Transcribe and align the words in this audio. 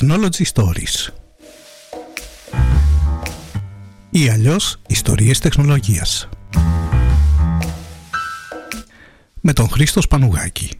Technology 0.00 0.44
Stories. 0.54 1.12
Ή 4.10 4.28
αλλιώς 4.28 4.80
ιστορίες 4.86 5.38
τεχνολογίας. 5.38 6.28
Με 9.40 9.52
τον 9.52 9.68
Χρήστο 9.68 10.00
Σπανουγάκη. 10.00 10.70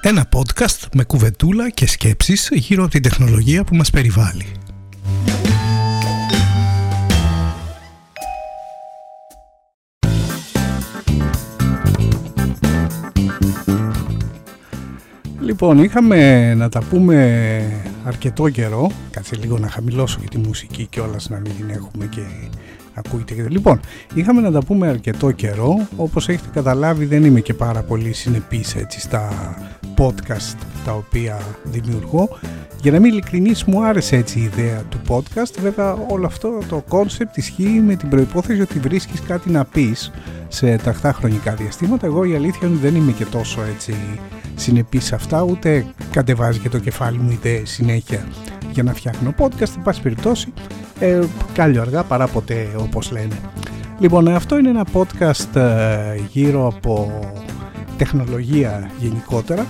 Ένα 0.00 0.28
podcast 0.32 0.86
με 0.94 1.04
κουβεντούλα 1.04 1.70
και 1.70 1.86
σκέψεις 1.86 2.48
γύρω 2.52 2.82
από 2.82 2.92
την 2.92 3.02
τεχνολογία 3.02 3.64
που 3.64 3.76
μας 3.76 3.90
περιβάλλει. 3.90 4.46
Λοιπόν, 15.62 15.78
είχαμε 15.78 16.54
να 16.54 16.68
τα 16.68 16.82
πούμε 16.90 17.62
αρκετό 18.04 18.48
καιρό. 18.48 18.90
Κάτσε 19.10 19.36
λίγο 19.36 19.58
να 19.58 19.68
χαμηλώσω 19.68 20.18
και 20.20 20.26
τη 20.28 20.38
μουσική 20.38 20.86
και 20.86 21.00
όλα 21.00 21.16
να 21.28 21.38
μην 21.38 21.56
την 21.56 21.70
έχουμε 21.70 22.06
και 22.06 22.20
ακούγεται. 22.94 23.46
Λοιπόν, 23.48 23.80
είχαμε 24.14 24.40
να 24.40 24.50
τα 24.50 24.62
πούμε 24.62 24.88
αρκετό 24.88 25.30
καιρό. 25.30 25.88
Όπως 25.96 26.28
έχετε 26.28 26.48
καταλάβει 26.52 27.04
δεν 27.04 27.24
είμαι 27.24 27.40
και 27.40 27.54
πάρα 27.54 27.82
πολύ 27.82 28.12
συνεπής 28.12 28.74
έτσι 28.74 29.00
στα 29.00 29.30
podcast 29.96 30.56
τα 30.84 30.92
οποία 30.92 31.38
δημιουργώ. 31.64 32.28
Για 32.82 32.92
να 32.92 33.00
μην 33.00 33.10
ειλικρινής 33.10 33.64
μου 33.64 33.84
άρεσε 33.84 34.16
έτσι 34.16 34.38
η 34.38 34.42
ιδέα 34.42 34.82
του 34.88 35.00
podcast. 35.08 35.54
Βέβαια 35.60 35.92
όλο 35.92 36.26
αυτό 36.26 36.58
το 36.68 36.84
concept 36.88 37.34
ισχύει 37.36 37.82
με 37.86 37.94
την 37.94 38.08
προϋπόθεση 38.08 38.60
ότι 38.60 38.78
βρίσκεις 38.78 39.20
κάτι 39.20 39.50
να 39.50 39.64
πεις 39.64 40.10
σε 40.48 40.76
ταχτά 40.76 41.12
χρονικά 41.12 41.54
διαστήματα. 41.54 42.06
Εγώ 42.06 42.24
η 42.24 42.34
αλήθεια 42.34 42.68
είναι 42.68 42.78
δεν 42.78 42.94
είμαι 42.94 43.12
και 43.12 43.24
τόσο 43.24 43.62
έτσι 43.62 43.94
συνεπής 44.54 45.04
σε 45.04 45.14
αυτά, 45.14 45.42
ούτε 45.42 45.86
κατεβάζει 46.12 46.58
και 46.58 46.68
το 46.68 46.78
κεφάλι 46.78 47.18
μου 47.18 47.30
ιδέες 47.30 47.70
συνέχεια 47.70 48.26
για 48.72 48.82
να 48.82 48.94
φτιάχνω 48.94 49.34
podcast. 49.38 49.74
Εν 49.76 49.82
πάση 49.82 50.02
περιπτώσει, 50.02 50.52
ε, 51.00 51.20
αργά 51.80 52.02
παρά 52.02 52.26
ποτέ 52.26 52.68
όπως 52.76 53.10
λένε. 53.10 53.40
Λοιπόν, 53.98 54.28
αυτό 54.28 54.58
είναι 54.58 54.68
ένα 54.68 54.86
podcast 54.92 55.56
ε, 55.56 56.20
γύρω 56.32 56.66
από 56.66 57.20
τεχνολογία 57.96 58.90
γενικότερα. 58.98 59.66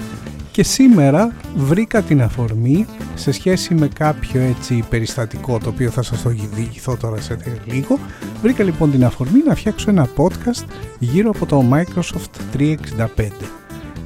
Και 0.52 0.62
σήμερα 0.62 1.32
βρήκα 1.56 2.02
την 2.02 2.22
αφορμή 2.22 2.86
σε 3.14 3.32
σχέση 3.32 3.74
με 3.74 3.88
κάποιο 3.88 4.40
έτσι 4.40 4.84
περιστατικό 4.88 5.58
το 5.58 5.68
οποίο 5.68 5.90
θα 5.90 6.02
σας 6.02 6.22
το 6.22 6.30
διηγηθώ 6.54 6.96
τώρα 6.96 7.20
σε 7.20 7.36
λίγο. 7.64 7.98
Βρήκα 8.42 8.64
λοιπόν 8.64 8.90
την 8.90 9.04
αφορμή 9.04 9.42
να 9.46 9.54
φτιάξω 9.54 9.90
ένα 9.90 10.08
podcast 10.16 10.64
γύρω 10.98 11.30
από 11.30 11.46
το 11.46 11.64
Microsoft 11.72 12.58
365 12.58 13.59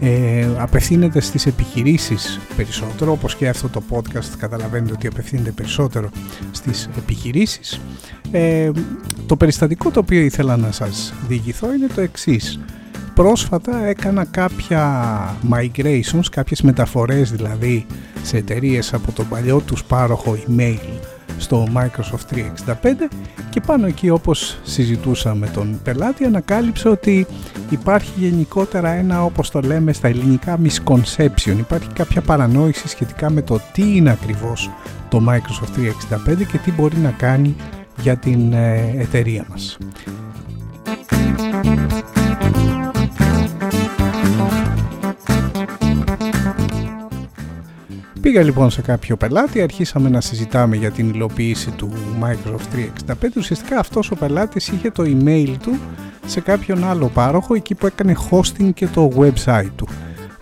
ε, 0.04 0.46
απευθύνεται 0.58 1.20
στις 1.20 1.46
επιχειρήσεις 1.46 2.40
περισσότερο 2.56 3.12
όπως 3.12 3.36
και 3.36 3.48
αυτό 3.48 3.68
το 3.68 3.82
podcast 3.90 4.34
καταλαβαίνετε 4.38 4.92
ότι 4.92 5.06
απευθύνεται 5.06 5.50
περισσότερο 5.50 6.10
στις 6.50 6.88
επιχειρήσεις. 6.98 7.80
Ε, 8.30 8.70
το 9.26 9.36
περιστατικό 9.36 9.90
το 9.90 10.00
οποίο 10.00 10.20
ήθελα 10.20 10.56
να 10.56 10.72
σας 10.72 11.14
διηγηθώ 11.28 11.74
είναι 11.74 11.86
το 11.94 12.00
εξής. 12.00 12.60
Πρόσφατα 13.14 13.84
έκανα 13.84 14.24
κάποια 14.24 15.36
migrations, 15.52 16.24
κάποιες 16.30 16.62
μεταφορές 16.62 17.30
δηλαδή 17.32 17.86
σε 18.22 18.36
εταιρείες 18.36 18.94
από 18.94 19.12
τον 19.12 19.28
παλιό 19.28 19.60
τους 19.60 19.84
πάροχο 19.84 20.38
email 20.48 21.13
στο 21.38 21.66
Microsoft 21.74 22.34
365 22.34 22.74
και 23.50 23.60
πάνω 23.60 23.86
εκεί 23.86 24.10
όπως 24.10 24.58
συζητούσα 24.62 25.34
με 25.34 25.46
τον 25.46 25.80
πελάτη 25.84 26.24
ανακάλυψε 26.24 26.88
ότι 26.88 27.26
υπάρχει 27.70 28.12
γενικότερα 28.16 28.90
ένα 28.90 29.24
όπως 29.24 29.50
το 29.50 29.60
λέμε 29.60 29.92
στα 29.92 30.08
ελληνικά 30.08 30.58
misconception 30.64 31.56
υπάρχει 31.58 31.88
κάποια 31.88 32.20
παρανόηση 32.20 32.88
σχετικά 32.88 33.30
με 33.30 33.42
το 33.42 33.60
τι 33.72 33.96
είναι 33.96 34.10
ακριβώς 34.10 34.70
το 35.08 35.22
Microsoft 35.28 35.78
365 36.32 36.46
και 36.52 36.58
τι 36.58 36.72
μπορεί 36.72 36.96
να 36.96 37.10
κάνει 37.10 37.56
για 38.00 38.16
την 38.16 38.52
ε, 38.52 38.94
εταιρεία 38.98 39.46
μας. 39.50 39.78
Πήγα 48.24 48.42
λοιπόν 48.42 48.70
σε 48.70 48.82
κάποιο 48.82 49.16
πελάτη, 49.16 49.60
αρχίσαμε 49.60 50.08
να 50.08 50.20
συζητάμε 50.20 50.76
για 50.76 50.90
την 50.90 51.08
υλοποίηση 51.08 51.70
του 51.70 51.92
Microsoft 52.20 53.12
365. 53.12 53.12
Ουσιαστικά 53.36 53.78
αυτός 53.78 54.10
ο 54.10 54.16
πελάτης 54.16 54.68
είχε 54.68 54.90
το 54.90 55.02
email 55.06 55.54
του 55.62 55.78
σε 56.26 56.40
κάποιον 56.40 56.84
άλλο 56.84 57.08
πάροχο 57.08 57.54
εκεί 57.54 57.74
που 57.74 57.86
έκανε 57.86 58.16
hosting 58.30 58.70
και 58.74 58.86
το 58.86 59.10
website 59.16 59.70
του. 59.76 59.88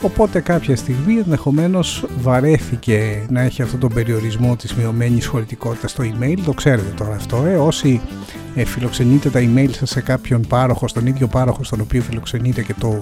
Οπότε 0.03 0.41
κάποια 0.41 0.77
στιγμή 0.77 1.15
ενδεχομένως 1.15 2.05
βαρέθηκε 2.21 3.27
να 3.29 3.41
έχει 3.41 3.63
αυτόν 3.63 3.81
τον 3.81 3.93
περιορισμό 3.93 4.57
της 4.57 4.75
μειωμένης 4.75 5.27
χωρητικότητας 5.27 5.91
στο 5.91 6.05
email. 6.05 6.39
Το 6.45 6.53
ξέρετε 6.53 6.93
τώρα 6.97 7.15
αυτό, 7.15 7.45
ε. 7.47 7.57
όσοι 7.57 8.01
ε, 8.55 8.65
φιλοξενείτε 8.65 9.31
τα 9.31 9.41
email 9.41 9.71
σας 9.71 9.91
σε 9.91 10.01
κάποιον 10.01 10.41
πάροχο, 10.49 10.89
στον 10.89 11.07
ίδιο 11.07 11.27
πάροχο 11.27 11.65
στον 11.65 11.81
οποίο 11.81 12.03
φιλοξενείτε 12.03 12.63
και 12.63 12.75
το 12.81 13.01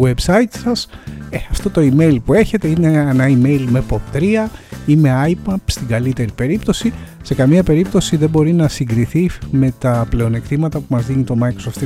website 0.00 0.52
σας, 0.62 0.88
ε, 1.30 1.38
αυτό 1.50 1.70
το 1.70 1.80
email 1.80 2.16
που 2.24 2.34
έχετε 2.34 2.68
είναι 2.68 2.86
ένα 2.86 3.26
email 3.28 3.64
με 3.68 3.82
POP3 3.90 4.48
ή 4.86 4.96
με 4.96 5.24
IPAP 5.26 5.56
στην 5.64 5.86
καλύτερη 5.86 6.32
περίπτωση. 6.34 6.92
Σε 7.22 7.34
καμία 7.34 7.62
περίπτωση 7.62 8.16
δεν 8.16 8.28
μπορεί 8.28 8.52
να 8.52 8.68
συγκριθεί 8.68 9.30
με 9.50 9.72
τα 9.78 10.06
πλεονεκτήματα 10.10 10.78
που 10.78 10.86
μας 10.88 11.06
δίνει 11.06 11.22
το 11.22 11.36
Microsoft 11.42 11.84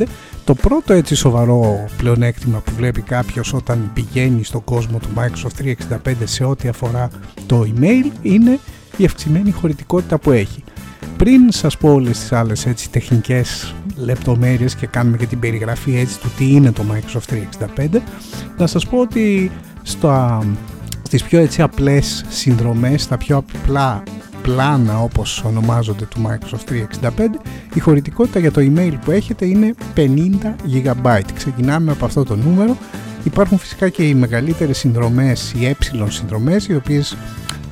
365. 0.00 0.06
Το 0.50 0.56
πρώτο 0.56 0.92
έτσι 0.92 1.14
σοβαρό 1.14 1.84
πλεονέκτημα 1.96 2.58
που 2.58 2.72
βλέπει 2.76 3.00
κάποιος 3.00 3.52
όταν 3.52 3.90
πηγαίνει 3.94 4.44
στον 4.44 4.64
κόσμο 4.64 4.98
του 4.98 5.08
Microsoft 5.16 5.74
365 6.04 6.14
σε 6.24 6.44
ό,τι 6.44 6.68
αφορά 6.68 7.10
το 7.46 7.64
email 7.66 8.10
είναι 8.22 8.58
η 8.96 9.04
αυξημένη 9.04 9.50
χωρητικότητα 9.50 10.18
που 10.18 10.30
έχει. 10.30 10.64
Πριν 11.16 11.50
σας 11.52 11.76
πω 11.76 11.92
όλες 11.92 12.18
τις 12.18 12.32
άλλες 12.32 12.66
έτσι 12.66 12.90
τεχνικές 12.90 13.74
λεπτομέρειες 13.96 14.74
και 14.74 14.86
κάνουμε 14.86 15.16
και 15.16 15.26
την 15.26 15.38
περιγραφή 15.38 15.96
έτσι 15.96 16.20
του 16.20 16.30
τι 16.36 16.52
είναι 16.52 16.72
το 16.72 16.84
Microsoft 16.92 17.34
365 17.76 18.00
να 18.56 18.66
σας 18.66 18.86
πω 18.86 18.98
ότι 18.98 19.50
στο, 19.82 20.42
στις 21.02 21.22
πιο 21.22 21.40
έτσι 21.40 21.62
απλές 21.62 22.24
συνδρομές, 22.28 23.02
στα 23.02 23.16
πιο 23.16 23.36
απλά 23.36 24.02
πλάνα 24.42 25.02
όπως 25.02 25.42
ονομάζονται 25.44 26.04
του 26.04 26.22
Microsoft 26.26 26.72
365 27.02 27.10
η 27.74 27.80
χωρητικότητα 27.80 28.38
για 28.38 28.52
το 28.52 28.60
email 28.60 28.92
που 29.04 29.10
έχετε 29.10 29.46
είναι 29.46 29.74
50 29.96 30.00
GB 30.72 31.20
ξεκινάμε 31.34 31.92
από 31.92 32.04
αυτό 32.04 32.24
το 32.24 32.36
νούμερο 32.36 32.76
υπάρχουν 33.24 33.58
φυσικά 33.58 33.88
και 33.88 34.02
οι 34.02 34.14
μεγαλύτερες 34.14 34.78
συνδρομές 34.78 35.54
οι 35.58 35.66
ε 35.66 35.76
συνδρομές 36.08 36.66
οι 36.66 36.74
οποίες 36.74 37.16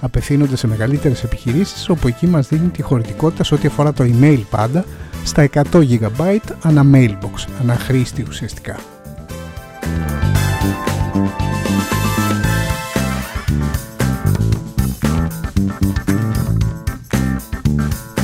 απευθύνονται 0.00 0.56
σε 0.56 0.66
μεγαλύτερες 0.66 1.24
επιχειρήσεις 1.24 1.88
όπου 1.88 2.08
εκεί 2.08 2.26
μας 2.26 2.48
δίνει 2.48 2.68
τη 2.68 2.82
χωρητικότητα 2.82 3.44
σε 3.44 3.54
ό,τι 3.54 3.66
αφορά 3.66 3.92
το 3.92 4.04
email 4.04 4.40
πάντα 4.50 4.84
στα 5.24 5.48
100 5.54 5.62
GB 5.72 6.38
ανά 6.62 6.86
mailbox, 6.94 7.44
ανά 7.60 7.74
χρήστη 7.74 8.24
ουσιαστικά. 8.28 8.76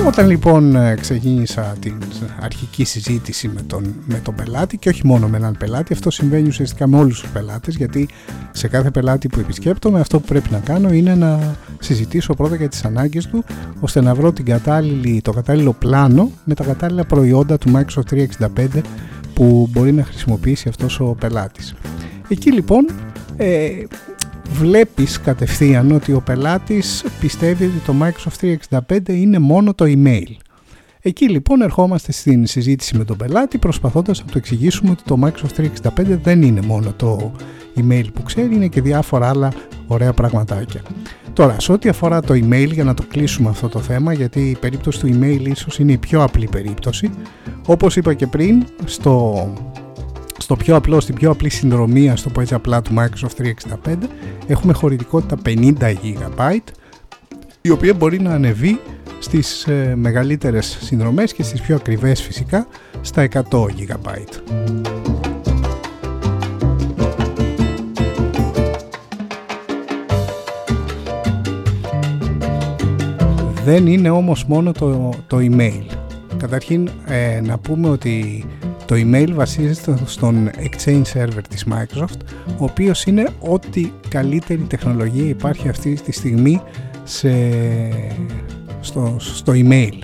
Όταν 0.06 0.28
λοιπόν 0.28 0.76
ε, 0.76 0.94
ξεκίνησα 1.00 1.75
την 1.81 1.98
αρχική 2.41 2.84
συζήτηση 2.84 3.48
με 3.48 3.62
τον, 3.62 3.94
με 4.06 4.19
τον 4.19 4.34
πελάτη 4.34 4.76
και 4.76 4.88
όχι 4.88 5.06
μόνο 5.06 5.28
με 5.28 5.37
έναν 5.37 5.56
πελάτη, 5.59 5.92
αυτό 5.92 6.10
συμβαίνει 6.10 6.48
ουσιαστικά 6.48 6.87
με 6.87 6.98
όλους 6.98 7.20
τους 7.20 7.31
πελάτες 7.31 7.76
γιατί 7.76 8.09
σε 8.53 8.69
κάθε 8.69 8.91
πελάτη 8.91 9.28
που 9.28 9.41
επισκέπτομαι 9.41 10.00
αυτό 10.00 10.20
που 10.20 10.26
πρέπει 10.26 10.48
να 10.50 10.59
κάνω 10.59 10.93
είναι 10.93 11.14
να 11.14 11.56
συζητήσω 11.78 12.34
πρώτα 12.34 12.56
για 12.56 12.69
τις 12.69 12.84
ανάγκες 12.84 13.26
του 13.26 13.44
ώστε 13.81 14.00
να 14.00 14.14
βρω 14.14 14.32
την 14.32 14.44
κατάλληλη, 14.44 15.20
το 15.20 15.32
κατάλληλο 15.32 15.73
πλάνο 15.73 16.31
με 16.44 16.55
τα 16.55 16.64
κατάλληλα 16.64 17.05
προϊόντα 17.05 17.58
του 17.58 17.73
Microsoft 17.75 18.26
365 18.56 18.67
που 19.34 19.69
μπορεί 19.70 19.93
να 19.93 20.05
χρησιμοποιήσει 20.05 20.69
αυτός 20.69 21.00
ο 21.00 21.17
πελάτης. 21.20 21.75
Εκεί 22.29 22.52
λοιπόν 22.52 22.87
ε, 23.37 23.69
βλέπεις 24.50 25.20
κατευθείαν 25.20 25.91
ότι 25.91 26.12
ο 26.12 26.20
πελάτης 26.20 27.05
πιστεύει 27.20 27.64
ότι 27.64 27.79
το 27.87 27.94
Microsoft 28.00 28.56
365 28.88 29.08
είναι 29.08 29.38
μόνο 29.38 29.75
το 29.75 29.85
email. 29.88 30.37
Εκεί 31.06 31.29
λοιπόν 31.31 31.62
ερχόμαστε 31.62 32.12
στην 32.12 32.46
συζήτηση 32.46 32.96
με 32.96 33.05
τον 33.05 33.17
πελάτη 33.17 33.58
προσπαθώντας 33.58 34.20
να 34.20 34.26
του 34.32 34.38
εξηγήσουμε 34.38 34.91
ότι 34.91 35.02
το 35.02 35.19
Microsoft 35.25 35.61
365 35.88 36.19
δεν 36.23 36.43
είναι 36.43 36.61
μόνο 36.61 36.93
το 36.96 37.32
email 37.76 38.05
που 38.14 38.23
ξέρει, 38.23 38.55
είναι 38.55 38.69
και 38.69 38.81
διάφορα 38.81 39.29
άλλα 39.29 39.52
ωραία 39.87 40.12
πραγματάκια. 40.12 40.82
Τώρα, 41.32 41.61
σε 41.61 41.73
ό,τι 41.73 41.88
αφορά 41.88 42.20
το 42.20 42.35
email, 42.35 42.69
για 42.73 42.85
να 42.85 42.94
το 42.94 43.02
κλείσουμε 43.08 43.49
αυτό 43.49 43.69
το 43.69 43.79
θέμα, 43.79 44.12
γιατί 44.12 44.41
η 44.41 44.56
περίπτωση 44.61 45.00
του 45.00 45.08
email 45.08 45.41
ίσως 45.46 45.79
είναι 45.79 45.93
η 45.93 45.99
πιο 45.99 46.23
απλή 46.23 46.49
περίπτωση, 46.50 47.11
όπως 47.67 47.96
είπα 47.96 48.14
και 48.14 48.26
πριν, 48.26 48.64
στο 48.85 49.52
στο 50.55 50.65
πιο 50.65 50.77
απλό, 50.77 51.01
στην 51.01 51.15
πιο 51.15 51.31
απλή 51.31 51.49
συνδρομή, 51.49 52.11
ας 52.11 52.23
το 52.23 52.31
πω 52.31 52.43
απλά, 52.51 52.83
του 52.83 52.95
Microsoft 52.99 53.43
365, 53.87 53.95
έχουμε 54.47 54.73
χωρητικότητα 54.73 55.37
50 55.45 55.75
GB, 55.79 56.59
η 57.61 57.71
οποία 57.71 57.95
μπορεί 57.95 58.21
να 58.21 58.31
ανεβεί 58.31 58.81
στις 59.19 59.67
ε, 59.67 59.95
μεγαλύτερες 59.97 60.79
συνδρομές 60.81 61.33
και 61.33 61.43
στις 61.43 61.61
πιο 61.61 61.75
ακριβές 61.75 62.23
φυσικά 62.23 62.67
στα 63.01 63.29
100 63.33 63.41
GB. 63.51 64.06
Δεν 73.65 73.87
είναι 73.87 74.11
όμως 74.11 74.45
μόνο 74.45 74.73
το, 74.73 75.12
το 75.27 75.37
email. 75.41 75.85
Καταρχήν 76.37 76.89
ε, 77.06 77.41
να 77.41 77.59
πούμε 77.59 77.89
ότι 77.89 78.45
το 78.86 78.94
email 78.94 79.31
βασίζεται 79.32 79.98
στον 80.04 80.50
Exchange 80.50 81.02
Server 81.14 81.42
της 81.48 81.66
Microsoft, 81.70 82.20
ο 82.46 82.64
οποίος 82.64 83.04
είναι 83.04 83.28
ό,τι 83.40 83.90
καλύτερη 84.08 84.60
τεχνολογία 84.60 85.28
υπάρχει 85.28 85.69
αυτή 85.69 85.94
τη 85.94 86.12
στιγμή 86.12 86.60
σε, 87.04 87.31
στο, 88.81 89.16
στο 89.19 89.52
email. 89.56 89.98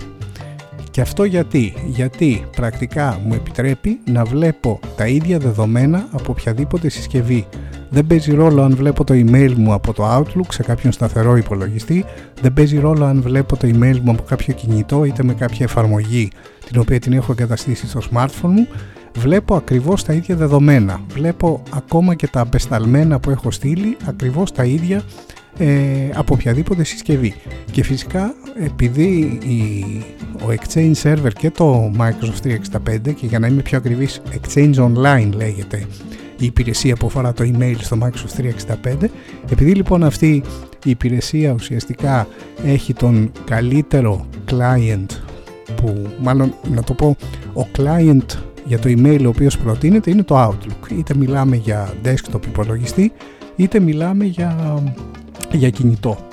Και 0.91 1.01
αυτό 1.01 1.25
γιατί, 1.25 1.75
γιατί 1.87 2.47
πρακτικά 2.57 3.21
μου 3.25 3.35
επιτρέπει 3.35 4.01
να 4.05 4.25
βλέπω 4.25 4.81
τα 4.97 5.07
ίδια 5.07 5.39
δεδομένα 5.39 6.09
από 6.13 6.25
οποιαδήποτε 6.31 6.89
συσκευή. 6.89 7.47
Δεν 7.91 8.07
παίζει 8.07 8.35
ρόλο 8.35 8.63
αν 8.63 8.77
βλέπω 8.77 9.05
το 9.05 9.15
email 9.15 9.53
μου 9.57 9.73
από 9.73 9.93
το 9.93 10.17
Outlook 10.17 10.47
σε 10.49 10.63
κάποιον 10.63 10.93
σταθερό 10.93 11.37
υπολογιστή, 11.37 12.05
δεν 12.43 12.53
παίζει 12.53 12.79
ρόλο 12.79 13.05
αν 13.05 13.23
βλέπω 13.23 13.57
το 13.57 13.69
email 13.69 13.99
μου 14.03 14.11
από 14.11 14.23
κάποιο 14.23 14.55
κινητό 14.55 15.05
είτε 15.05 15.23
με 15.23 15.35
κάποια 15.35 15.65
εφαρμογή 15.65 16.31
την 16.67 16.81
οποία 16.81 16.99
την 16.99 17.13
έχω 17.13 17.33
εγκαταστήσει 17.33 17.89
στο 17.89 18.01
smartphone 18.13 18.51
μου, 18.51 18.67
βλέπω 19.17 19.55
ακριβώς 19.55 20.05
τα 20.05 20.13
ίδια 20.13 20.37
δεδομένα. 20.37 21.01
Βλέπω 21.13 21.63
ακόμα 21.75 22.15
και 22.15 22.27
τα 22.27 22.41
απεσταλμένα 22.41 23.21
που 23.21 23.31
έχω 23.31 23.51
στείλει 23.51 23.97
ακριβώς 24.07 24.53
τα 24.53 24.65
ίδια 24.65 25.03
ε, 25.59 25.67
από 26.15 26.35
οποιαδήποτε 26.35 26.85
συσκευή. 26.85 27.35
Και 27.71 27.83
φυσικά 27.83 28.35
επειδή 28.65 29.39
η, 29.43 29.85
ο 30.43 30.47
Exchange 30.49 30.95
Server 31.03 31.33
και 31.39 31.51
το 31.51 31.93
Microsoft 31.99 32.47
365 32.47 33.15
και 33.15 33.27
για 33.27 33.39
να 33.39 33.47
είμαι 33.47 33.63
πιο 33.63 33.79
ακριβής 33.79 34.21
Exchange 34.31 34.75
Online 34.75 35.31
λέγεται 35.35 35.87
η 36.41 36.47
υπηρεσία 36.47 36.97
που 36.97 37.07
αφορά 37.07 37.33
το 37.33 37.45
email 37.53 37.75
στο 37.81 37.99
Microsoft 38.03 38.41
365 38.93 39.07
επειδή 39.51 39.75
λοιπόν 39.75 40.05
αυτή 40.05 40.43
η 40.85 40.91
υπηρεσία 40.91 41.53
ουσιαστικά 41.53 42.29
έχει 42.65 42.93
τον 42.93 43.33
καλύτερο 43.45 44.27
client 44.51 45.07
που 45.75 46.07
μάλλον 46.21 46.55
να 46.75 46.83
το 46.83 46.95
πω 46.95 47.17
ο 47.55 47.67
client 47.79 48.39
για 48.65 48.79
το 48.79 48.89
email 48.89 49.21
ο 49.25 49.29
οποίος 49.29 49.59
προτείνεται 49.59 50.11
είναι 50.11 50.23
το 50.23 50.49
Outlook. 50.49 50.91
Είτε 50.99 51.15
μιλάμε 51.15 51.57
για 51.57 51.93
desktop 52.05 52.47
υπολογιστή 52.47 53.13
είτε 53.57 53.81
μιλάμε 53.81 54.25
για, 54.25 54.83
για 55.53 55.71
κινητό 55.71 56.30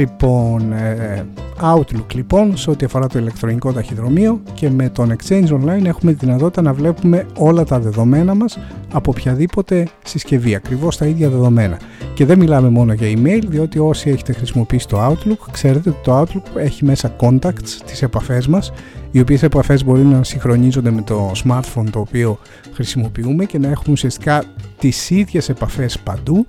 Λοιπόν, 0.00 0.72
ε, 0.72 1.26
Outlook 1.62 2.14
λοιπόν 2.14 2.56
σε 2.56 2.70
ό,τι 2.70 2.84
αφορά 2.84 3.06
το 3.06 3.18
ηλεκτρονικό 3.18 3.72
ταχυδρομείο 3.72 4.40
και 4.54 4.70
με 4.70 4.88
τον 4.88 5.16
Exchange 5.16 5.48
Online 5.48 5.84
έχουμε 5.84 6.12
τη 6.12 6.24
δυνατότητα 6.24 6.62
να 6.62 6.72
βλέπουμε 6.72 7.26
όλα 7.36 7.64
τα 7.64 7.80
δεδομένα 7.80 8.34
μας 8.34 8.58
από 8.92 9.10
οποιαδήποτε 9.16 9.88
συσκευή, 10.04 10.54
ακριβώς 10.54 10.96
τα 10.96 11.06
ίδια 11.06 11.28
δεδομένα. 11.28 11.78
Και 12.14 12.24
δεν 12.24 12.38
μιλάμε 12.38 12.68
μόνο 12.68 12.92
για 12.92 13.08
email, 13.08 13.40
διότι 13.48 13.78
όσοι 13.78 14.10
έχετε 14.10 14.32
χρησιμοποιήσει 14.32 14.88
το 14.88 15.06
Outlook, 15.06 15.48
ξέρετε 15.50 15.88
ότι 15.88 15.98
το 16.02 16.20
Outlook 16.20 16.56
έχει 16.56 16.84
μέσα 16.84 17.16
contacts, 17.20 17.78
τις 17.86 18.02
επαφές 18.02 18.46
μας, 18.46 18.72
οι 19.10 19.20
οποίες 19.20 19.42
επαφές 19.42 19.84
μπορεί 19.84 20.02
να 20.02 20.24
συγχρονίζονται 20.24 20.90
με 20.90 21.02
το 21.02 21.32
smartphone 21.44 21.86
το 21.90 21.98
οποίο 21.98 22.38
χρησιμοποιούμε 22.72 23.44
και 23.44 23.58
να 23.58 23.68
έχουμε 23.68 23.92
ουσιαστικά 23.92 24.44
τις 24.78 25.10
ίδιες 25.10 25.48
επαφές 25.48 25.98
παντού. 25.98 26.46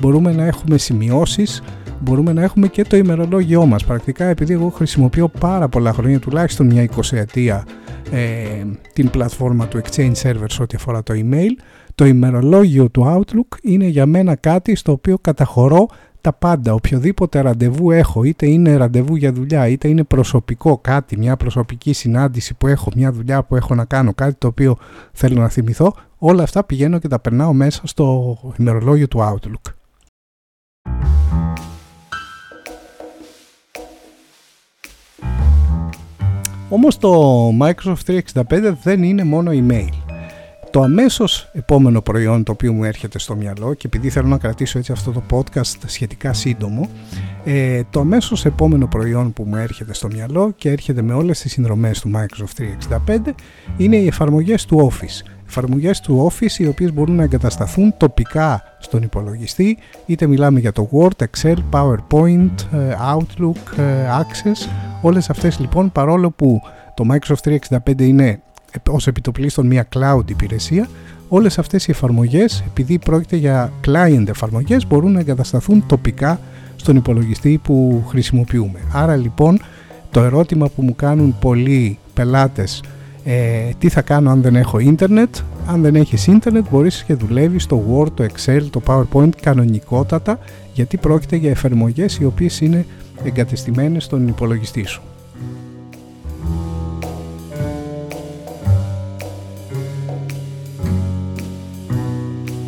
Μπορούμε 0.00 0.32
να 0.32 0.44
έχουμε 0.44 0.78
σημειώσεις, 0.78 1.62
μπορούμε 2.02 2.32
να 2.32 2.42
έχουμε 2.42 2.68
και 2.68 2.84
το 2.84 2.96
ημερολόγιό 2.96 3.66
μας. 3.66 3.84
Πρακτικά 3.84 4.24
επειδή 4.24 4.52
εγώ 4.52 4.68
χρησιμοποιώ 4.68 5.28
πάρα 5.28 5.68
πολλά 5.68 5.92
χρόνια, 5.92 6.18
τουλάχιστον 6.18 6.66
μια 6.66 6.88
20 6.96 7.16
ετία, 7.16 7.66
ε, 8.10 8.64
την 8.92 9.10
πλατφόρμα 9.10 9.66
του 9.66 9.80
Exchange 9.84 10.14
Server 10.22 10.46
ό,τι 10.60 10.76
αφορά 10.76 11.02
το 11.02 11.14
email, 11.16 11.50
το 11.94 12.04
ημερολόγιο 12.04 12.90
του 12.90 13.04
Outlook 13.06 13.56
είναι 13.62 13.86
για 13.86 14.06
μένα 14.06 14.34
κάτι 14.34 14.74
στο 14.74 14.92
οποίο 14.92 15.18
καταχωρώ 15.20 15.86
τα 16.20 16.32
πάντα, 16.32 16.74
οποιοδήποτε 16.74 17.40
ραντεβού 17.40 17.90
έχω, 17.90 18.24
είτε 18.24 18.46
είναι 18.46 18.76
ραντεβού 18.76 19.16
για 19.16 19.32
δουλειά, 19.32 19.68
είτε 19.68 19.88
είναι 19.88 20.04
προσωπικό 20.04 20.78
κάτι, 20.78 21.18
μια 21.18 21.36
προσωπική 21.36 21.92
συνάντηση 21.92 22.54
που 22.54 22.66
έχω, 22.66 22.90
μια 22.96 23.12
δουλειά 23.12 23.42
που 23.42 23.56
έχω 23.56 23.74
να 23.74 23.84
κάνω, 23.84 24.14
κάτι 24.14 24.34
το 24.38 24.46
οποίο 24.46 24.76
θέλω 25.12 25.40
να 25.40 25.48
θυμηθώ, 25.48 25.94
όλα 26.18 26.42
αυτά 26.42 26.64
πηγαίνω 26.64 26.98
και 26.98 27.08
τα 27.08 27.18
περνάω 27.18 27.52
μέσα 27.52 27.86
στο 27.86 28.36
ημερολόγιο 28.58 29.08
του 29.08 29.18
Outlook. 29.18 29.81
Όμως 36.74 36.98
το 36.98 37.48
Microsoft 37.60 38.20
365 38.34 38.74
δεν 38.82 39.02
είναι 39.02 39.24
μόνο 39.24 39.50
email. 39.54 39.88
Το 40.70 40.82
αμέσως 40.82 41.50
επόμενο 41.52 42.00
προϊόν 42.00 42.42
το 42.44 42.52
οποίο 42.52 42.72
μου 42.72 42.84
έρχεται 42.84 43.18
στο 43.18 43.36
μυαλό 43.36 43.74
και 43.74 43.86
επειδή 43.86 44.10
θέλω 44.10 44.28
να 44.28 44.38
κρατήσω 44.38 44.78
έτσι 44.78 44.92
αυτό 44.92 45.10
το 45.10 45.22
podcast 45.30 45.76
σχετικά 45.86 46.32
σύντομο 46.32 46.88
ε, 47.44 47.82
το 47.90 48.00
αμέσως 48.00 48.44
επόμενο 48.44 48.86
προϊόν 48.86 49.32
που 49.32 49.44
μου 49.44 49.56
έρχεται 49.56 49.94
στο 49.94 50.06
μυαλό 50.06 50.52
και 50.56 50.70
έρχεται 50.70 51.02
με 51.02 51.14
όλες 51.14 51.40
τις 51.40 51.52
συνδρομές 51.52 52.00
του 52.00 52.10
Microsoft 52.14 52.62
365 53.06 53.18
είναι 53.76 53.96
οι 53.96 54.06
εφαρμογές 54.06 54.64
του 54.64 54.90
Office 54.90 55.31
εφαρμογές 55.56 56.00
του 56.00 56.30
Office 56.32 56.58
οι 56.58 56.66
οποίες 56.66 56.92
μπορούν 56.92 57.14
να 57.14 57.22
εγκατασταθούν 57.22 57.94
τοπικά 57.96 58.62
στον 58.78 59.02
υπολογιστή. 59.02 59.78
Είτε 60.06 60.26
μιλάμε 60.26 60.60
για 60.60 60.72
το 60.72 60.88
Word, 60.92 61.24
Excel, 61.24 61.56
PowerPoint, 61.70 62.54
ε, 62.72 62.96
Outlook, 63.14 63.78
ε, 63.78 64.06
Access. 64.20 64.68
Όλες 65.02 65.30
αυτές 65.30 65.58
λοιπόν 65.58 65.92
παρόλο 65.92 66.30
που 66.30 66.60
το 66.94 67.04
Microsoft 67.12 67.58
365 67.84 68.00
είναι 68.02 68.40
ως 68.88 69.06
επιτοπλίστων 69.06 69.66
μια 69.66 69.88
cloud 69.94 70.30
υπηρεσία 70.30 70.88
όλες 71.28 71.58
αυτές 71.58 71.86
οι 71.86 71.90
εφαρμογές 71.90 72.64
επειδή 72.66 72.98
πρόκειται 72.98 73.36
για 73.36 73.72
client 73.86 74.28
εφαρμογές 74.28 74.86
μπορούν 74.86 75.12
να 75.12 75.20
εγκατασταθούν 75.20 75.86
τοπικά 75.86 76.40
στον 76.76 76.96
υπολογιστή 76.96 77.60
που 77.62 78.04
χρησιμοποιούμε. 78.08 78.78
Άρα 78.92 79.16
λοιπόν 79.16 79.60
το 80.10 80.20
ερώτημα 80.20 80.68
που 80.68 80.82
μου 80.82 80.94
κάνουν 80.96 81.36
πολλοί 81.40 81.98
πελάτες 82.14 82.82
ε, 83.24 83.70
τι 83.78 83.88
θα 83.88 84.02
κάνω 84.02 84.30
αν 84.30 84.42
δεν 84.42 84.56
έχω 84.56 84.78
ίντερνετ; 84.78 85.36
Αν 85.66 85.82
δεν 85.82 85.94
έχεις 85.94 86.26
ίντερνετ 86.26 86.64
μπορείς 86.70 87.02
και 87.04 87.14
δουλεύεις 87.14 87.66
το 87.66 87.82
Word, 87.90 88.12
το 88.14 88.24
Excel, 88.24 88.62
το 88.70 88.82
PowerPoint 88.86 89.36
κανονικότατα 89.42 90.38
γιατί 90.72 90.96
πρόκειται 90.96 91.36
για 91.36 91.50
εφαρμογές 91.50 92.18
οι 92.18 92.24
οποίες 92.24 92.60
είναι 92.60 92.86
εγκατεστημένες 93.24 94.04
στον 94.04 94.28
υπολογιστή 94.28 94.84
σου. 94.84 95.02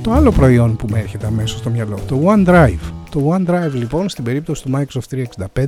Το 0.02 0.12
άλλο 0.12 0.30
προϊόν 0.30 0.76
που 0.76 0.87
με 0.90 0.99
έρχεται 0.99 1.26
αμέσως 1.26 1.58
στο 1.58 1.70
μυαλό, 1.70 1.99
το 2.06 2.20
OneDrive. 2.25 2.92
Το 3.11 3.37
OneDrive 3.37 3.73
λοιπόν 3.73 4.08
στην 4.08 4.25
περίπτωση 4.25 4.62
του 4.62 4.70
Microsoft 4.75 5.25
365 5.54 5.64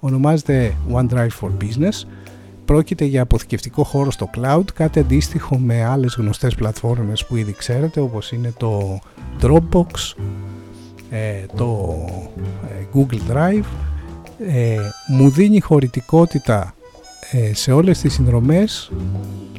ονομάζεται 0.00 0.74
OneDrive 0.92 1.28
for 1.40 1.50
Business 1.60 2.06
Πρόκειται 2.68 3.04
για 3.04 3.22
αποθηκευτικό 3.22 3.84
χώρο 3.84 4.10
στο 4.10 4.30
cloud, 4.36 4.64
κάτι 4.74 4.98
αντίστοιχο 4.98 5.58
με 5.58 5.84
άλλες 5.84 6.14
γνωστές 6.14 6.54
πλατφόρμες 6.54 7.24
που 7.24 7.36
ήδη 7.36 7.52
ξέρετε 7.52 8.00
όπως 8.00 8.32
είναι 8.32 8.52
το 8.56 9.00
Dropbox, 9.42 10.14
ε, 11.10 11.44
το 11.56 11.94
ε, 12.68 12.84
Google 12.94 13.32
Drive. 13.32 13.64
Ε, 14.48 14.76
μου 15.08 15.30
δίνει 15.30 15.60
χωρητικότητα 15.60 16.74
σε 17.52 17.72
όλες 17.72 17.98
τις 17.98 18.12
συνδρομές, 18.12 18.92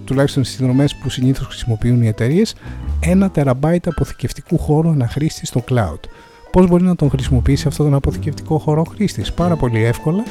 τουλάχιστον 0.04 0.44
στις 0.44 0.56
συνδρομές 0.56 0.96
που 0.96 1.10
συνήθως 1.10 1.48
χρησιμοποιούν 1.48 2.01
οι 2.01 2.08
εταιρείες, 2.08 2.56
ένα 3.00 3.32
τεραμπάιτ 3.32 3.88
αποθηκευτικού 3.88 4.58
χώρου 4.58 4.89
αναχρήστη 4.89 5.46
στο 5.46 5.63
cloud. 5.70 6.00
Πώς 6.51 6.68
μπορεί 6.68 6.84
να 6.84 6.96
τον 6.96 7.10
χρησιμοποιήσει 7.10 7.68
αυτόν 7.68 7.86
τον 7.86 7.96
αποθηκευτικό 7.96 8.58
χώρο 8.58 8.84
χρήστης; 8.84 9.34
Πάρα 9.34 9.56
πολύ 9.56 9.84
εύκολα. 9.84 10.24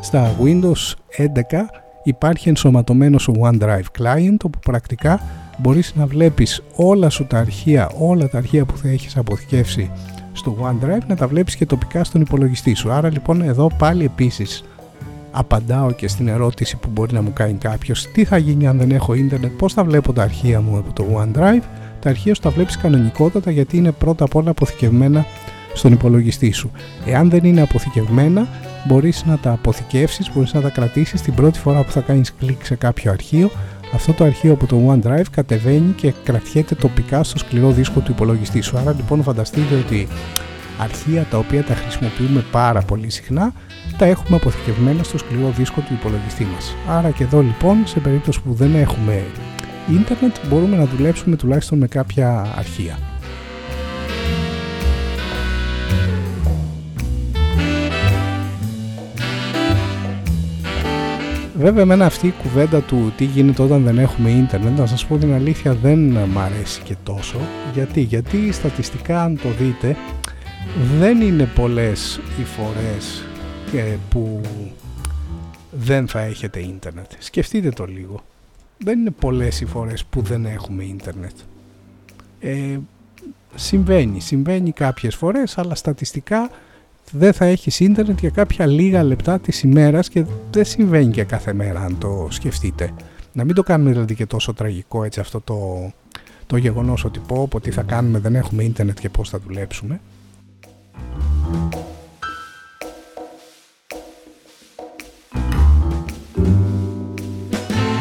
Στα 0.00 0.36
Windows 0.42 0.94
11 1.16 1.81
υπάρχει 2.02 2.48
ενσωματωμένος 2.48 3.30
OneDrive 3.40 3.98
Client 3.98 4.36
όπου 4.44 4.58
πρακτικά 4.58 5.20
μπορείς 5.58 5.94
να 5.94 6.06
βλέπεις 6.06 6.62
όλα 6.76 7.10
σου 7.10 7.26
τα 7.26 7.38
αρχεία, 7.38 7.90
όλα 7.98 8.28
τα 8.28 8.38
αρχεία 8.38 8.64
που 8.64 8.76
θα 8.76 8.88
έχεις 8.88 9.16
αποθηκεύσει 9.16 9.90
στο 10.32 10.56
OneDrive 10.60 11.06
να 11.06 11.16
τα 11.16 11.26
βλέπεις 11.26 11.56
και 11.56 11.66
τοπικά 11.66 12.04
στον 12.04 12.20
υπολογιστή 12.20 12.74
σου. 12.74 12.92
Άρα 12.92 13.10
λοιπόν 13.10 13.42
εδώ 13.42 13.70
πάλι 13.78 14.04
επίσης 14.04 14.64
απαντάω 15.30 15.92
και 15.92 16.08
στην 16.08 16.28
ερώτηση 16.28 16.76
που 16.76 16.88
μπορεί 16.92 17.12
να 17.14 17.22
μου 17.22 17.32
κάνει 17.32 17.52
κάποιος 17.52 18.06
τι 18.12 18.24
θα 18.24 18.36
γίνει 18.36 18.66
αν 18.66 18.78
δεν 18.78 18.90
έχω 18.90 19.14
ίντερνετ, 19.14 19.50
πώς 19.50 19.72
θα 19.72 19.84
βλέπω 19.84 20.12
τα 20.12 20.22
αρχεία 20.22 20.60
μου 20.60 20.76
από 20.78 20.92
το 20.92 21.04
OneDrive; 21.16 21.62
Τα 22.00 22.08
αρχεία 22.08 22.34
σου 22.34 22.40
τα 22.40 22.50
βλέπεις 22.50 22.76
κανονικότατα 22.76 23.50
γιατί 23.50 23.76
είναι 23.76 23.92
πρώτα 23.92 24.24
απ' 24.24 24.34
όλα 24.34 24.50
αποθηκευμένα 24.50 25.26
στον 25.74 25.92
υπολογιστή 25.92 26.52
σου. 26.52 26.70
Εάν 27.06 27.30
δεν 27.30 27.44
είναι 27.44 27.60
αποθηκευμένα 27.60 28.48
μπορείς 28.86 29.24
να 29.24 29.38
τα 29.38 29.50
αποθηκεύσεις, 29.50 30.30
μπορείς 30.34 30.52
να 30.52 30.60
τα 30.60 30.70
κρατήσεις 30.70 31.20
την 31.20 31.34
πρώτη 31.34 31.58
φορά 31.58 31.82
που 31.82 31.90
θα 31.90 32.00
κάνεις 32.00 32.34
κλικ 32.34 32.64
σε 32.64 32.74
κάποιο 32.74 33.10
αρχείο 33.10 33.50
αυτό 33.94 34.12
το 34.12 34.24
αρχείο 34.24 34.52
από 34.52 34.66
το 34.66 34.92
OneDrive 34.92 35.24
κατεβαίνει 35.30 35.92
και 35.92 36.12
κρατιέται 36.24 36.74
τοπικά 36.74 37.22
στο 37.22 37.38
σκληρό 37.38 37.70
δίσκο 37.70 38.00
του 38.00 38.10
υπολογιστή 38.10 38.60
σου. 38.60 38.78
Άρα 38.78 38.92
λοιπόν 38.92 39.22
φανταστείτε 39.22 39.74
ότι 39.74 40.08
αρχεία 40.78 41.26
τα 41.30 41.38
οποία 41.38 41.64
τα 41.64 41.74
χρησιμοποιούμε 41.74 42.44
πάρα 42.50 42.80
πολύ 42.82 43.10
συχνά 43.10 43.52
τα 43.98 44.04
έχουμε 44.04 44.36
αποθηκευμένα 44.36 45.02
στο 45.02 45.18
σκληρό 45.18 45.50
δίσκο 45.56 45.80
του 45.80 45.92
υπολογιστή 45.92 46.44
μας. 46.44 46.74
Άρα 46.88 47.10
και 47.10 47.22
εδώ 47.22 47.40
λοιπόν 47.40 47.86
σε 47.86 48.00
περίπτωση 48.00 48.42
που 48.42 48.52
δεν 48.52 48.74
έχουμε 48.74 49.24
ίντερνετ 49.90 50.36
μπορούμε 50.48 50.76
να 50.76 50.84
δουλέψουμε 50.84 51.36
τουλάχιστον 51.36 51.78
με 51.78 51.86
κάποια 51.86 52.46
αρχεία. 52.56 53.11
Βέβαια 61.62 61.82
εμένα 61.82 62.06
αυτή 62.06 62.26
η 62.26 62.34
κουβέντα 62.42 62.80
του 62.80 63.12
τι 63.16 63.24
γίνεται 63.24 63.62
όταν 63.62 63.82
δεν 63.82 63.98
έχουμε 63.98 64.30
ίντερνετ 64.30 64.78
να 64.78 64.86
σας 64.86 65.06
πω 65.06 65.16
την 65.16 65.32
αλήθεια 65.32 65.74
δεν 65.74 65.98
μ' 65.98 66.38
αρέσει 66.38 66.82
και 66.82 66.96
τόσο. 67.02 67.38
Γιατί, 67.74 68.00
γιατί 68.00 68.52
στατιστικά 68.52 69.22
αν 69.22 69.40
το 69.42 69.48
δείτε 69.48 69.96
δεν 70.98 71.20
είναι 71.20 71.48
πολλές 71.54 72.20
οι 72.40 72.44
φορές 72.44 73.24
ε, 73.74 73.96
που 74.08 74.40
δεν 75.70 76.08
θα 76.08 76.20
έχετε 76.20 76.60
ίντερνετ. 76.60 77.10
Σκεφτείτε 77.18 77.68
το 77.68 77.84
λίγο. 77.84 78.24
Δεν 78.78 78.98
είναι 78.98 79.10
πολλές 79.10 79.60
οι 79.60 79.66
φορές 79.66 80.04
που 80.04 80.22
δεν 80.22 80.44
έχουμε 80.44 80.84
ίντερνετ. 80.84 81.36
Ε, 82.40 82.78
συμβαίνει, 83.54 84.20
συμβαίνει 84.20 84.72
κάποιες 84.72 85.14
φορές 85.14 85.58
αλλά 85.58 85.74
στατιστικά 85.74 86.50
δεν 87.10 87.32
θα 87.32 87.44
έχεις 87.44 87.80
ίντερνετ 87.80 88.18
για 88.20 88.30
κάποια 88.30 88.66
λίγα 88.66 89.02
λεπτά 89.02 89.38
της 89.38 89.62
ημέρας 89.62 90.08
και 90.08 90.24
δεν 90.50 90.64
συμβαίνει 90.64 91.10
και 91.10 91.24
κάθε 91.24 91.52
μέρα 91.52 91.80
αν 91.80 91.98
το 91.98 92.26
σκεφτείτε. 92.30 92.90
Να 93.32 93.44
μην 93.44 93.54
το 93.54 93.62
κάνουμε 93.62 93.90
δηλαδή 93.90 94.14
και 94.14 94.26
τόσο 94.26 94.54
τραγικό 94.54 95.04
έτσι 95.04 95.20
αυτό 95.20 95.40
το, 95.40 95.90
το 96.46 96.56
γεγονός 96.56 97.04
ότι 97.04 97.20
πω, 97.26 97.48
πω 97.48 97.60
τι 97.60 97.70
θα 97.70 97.82
κάνουμε 97.82 98.18
δεν 98.18 98.34
έχουμε 98.34 98.62
ίντερνετ 98.62 98.98
και 99.00 99.08
πώς 99.08 99.28
θα 99.28 99.38
δουλέψουμε. 99.38 100.00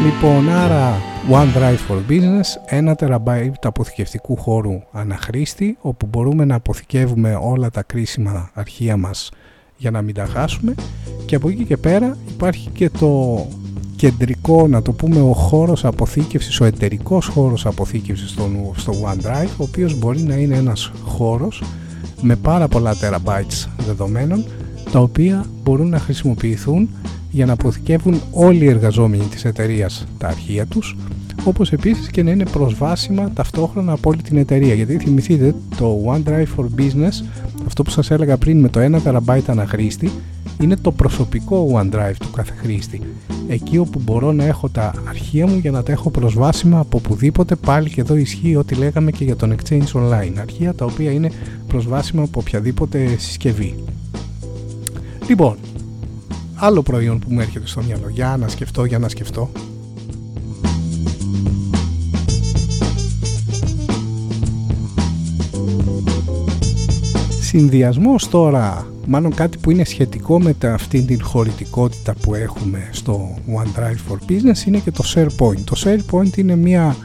Λοιπόν, 0.03 0.49
άρα 0.49 1.10
OneDrive 1.29 1.79
for 1.87 1.99
Business, 2.09 2.57
1 2.69 2.93
TB 2.95 3.51
αποθηκευτικού 3.61 4.37
χώρου 4.37 4.81
αναχρήστη, 4.91 5.77
όπου 5.81 6.05
μπορούμε 6.05 6.45
να 6.45 6.55
αποθηκεύουμε 6.55 7.39
όλα 7.41 7.69
τα 7.69 7.83
κρίσιμα 7.83 8.49
αρχεία 8.53 8.97
μας 8.97 9.31
για 9.77 9.91
να 9.91 10.01
μην 10.01 10.13
τα 10.13 10.25
χάσουμε. 10.25 10.75
Και 11.25 11.35
από 11.35 11.49
εκεί 11.49 11.63
και 11.63 11.77
πέρα 11.77 12.17
υπάρχει 12.29 12.69
και 12.69 12.89
το 12.89 13.45
κεντρικό, 13.95 14.67
να 14.67 14.81
το 14.81 14.91
πούμε, 14.91 15.21
ο 15.21 15.33
χώρος 15.33 15.85
αποθήκευσης, 15.85 16.61
ο 16.61 16.65
εταιρικός 16.65 17.27
χώρος 17.27 17.65
αποθήκευσης 17.65 18.29
στο, 18.29 18.73
στο 18.75 18.93
OneDrive, 18.93 19.49
ο 19.57 19.63
οποίος 19.63 19.97
μπορεί 19.97 20.21
να 20.21 20.35
είναι 20.35 20.55
ένας 20.55 20.91
χώρος 21.03 21.63
με 22.21 22.35
πάρα 22.35 22.67
πολλά 22.67 22.93
terabytes 22.93 23.67
δεδομένων, 23.85 24.45
τα 24.91 24.99
οποία 24.99 25.45
μπορούν 25.63 25.89
να 25.89 25.99
χρησιμοποιηθούν 25.99 26.89
για 27.31 27.45
να 27.45 27.53
αποθηκεύουν 27.53 28.21
όλοι 28.31 28.63
οι 28.63 28.67
εργαζόμενοι 28.67 29.23
της 29.23 29.45
εταιρείας 29.45 30.05
τα 30.17 30.27
αρχεία 30.27 30.65
τους 30.65 30.95
όπως 31.43 31.71
επίσης 31.71 32.09
και 32.09 32.23
να 32.23 32.31
είναι 32.31 32.45
προσβάσιμα 32.45 33.31
ταυτόχρονα 33.33 33.91
από 33.91 34.09
όλη 34.09 34.21
την 34.21 34.37
εταιρεία. 34.37 34.73
Γιατί 34.73 34.97
θυμηθείτε 34.97 35.55
το 35.77 35.99
OneDrive 36.05 36.59
for 36.59 36.65
Business 36.77 37.25
αυτό 37.65 37.83
που 37.83 37.89
σας 37.89 38.11
έλεγα 38.11 38.37
πριν 38.37 38.59
με 38.59 38.69
το 38.69 38.79
1 39.03 39.19
TB 39.25 39.39
αναχρήστη 39.45 40.11
είναι 40.61 40.75
το 40.75 40.91
προσωπικό 40.91 41.81
OneDrive 41.81 42.15
του 42.19 42.31
κάθε 42.31 42.53
χρήστη. 42.57 43.01
Εκεί 43.47 43.77
όπου 43.77 44.01
μπορώ 44.03 44.31
να 44.31 44.45
έχω 44.45 44.69
τα 44.69 44.93
αρχεία 45.09 45.47
μου 45.47 45.57
για 45.57 45.71
να 45.71 45.83
τα 45.83 45.91
έχω 45.91 46.09
προσβάσιμα 46.09 46.79
από 46.79 46.97
οπουδήποτε. 46.97 47.55
Πάλι 47.55 47.89
και 47.89 48.01
εδώ 48.01 48.15
ισχύει 48.15 48.55
ό,τι 48.55 48.75
λέγαμε 48.75 49.11
και 49.11 49.23
για 49.23 49.35
τον 49.35 49.55
Exchange 49.55 49.91
Online. 49.93 50.33
Αρχεία 50.41 50.73
τα 50.73 50.85
οποία 50.85 51.11
είναι 51.11 51.31
προσβάσιμα 51.67 52.23
από 52.23 52.39
οποιαδήποτε 52.39 53.15
συσκευή. 53.17 53.75
Λοιπόν, 55.27 55.55
άλλο 56.63 56.81
προϊόν 56.81 57.19
που 57.19 57.27
μου 57.29 57.39
έρχεται 57.39 57.67
στο 57.67 57.81
μυαλό. 57.81 58.09
Για 58.09 58.37
να 58.39 58.47
σκεφτώ, 58.47 58.85
για 58.85 58.99
να 58.99 59.09
σκεφτώ. 59.09 59.51
Συνδυασμός 67.41 68.29
τώρα, 68.29 68.87
μάλλον 69.07 69.35
κάτι 69.35 69.57
που 69.57 69.71
είναι 69.71 69.83
σχετικό 69.83 70.41
με 70.41 70.53
τα, 70.53 70.73
αυτή 70.73 71.01
την 71.01 71.23
χωρητικότητα 71.23 72.15
που 72.21 72.35
έχουμε 72.35 72.89
στο 72.91 73.37
OneDrive 73.47 74.11
for 74.11 74.31
Business 74.31 74.67
είναι 74.67 74.77
και 74.77 74.91
το 74.91 75.03
SharePoint. 75.15 75.59
Το 75.63 75.81
SharePoint 75.83 76.37
είναι 76.37 76.55
μια 76.55 76.95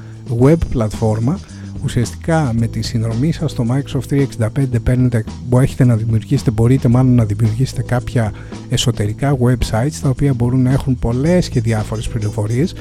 web 0.41 0.59
πλατφόρμα 0.71 1.39
ουσιαστικά 1.87 2.53
με 2.59 2.67
τη 2.67 2.83
συνδρομή 2.83 3.33
σας 3.33 3.51
στο 3.51 3.65
Microsoft 3.71 4.27
365 4.39 4.83
παίρνετε, 4.83 5.25
έχετε 5.61 5.85
να 5.85 5.97
δημιουργήσετε, 5.97 6.51
μπορείτε 6.51 6.89
μάλλον 6.89 7.15
να 7.15 7.25
δημιουργήσετε 7.25 7.83
κάποια 7.83 8.33
εσωτερικά 8.69 9.37
websites 9.39 9.99
τα 10.03 10.09
οποία 10.09 10.35
μπορούν 10.35 10.63
να 10.63 10.73
έχουν 10.73 10.99
πολλές 10.99 11.49
και 11.49 11.61
διάφορες 11.61 12.09
πληροφορίες 12.09 12.75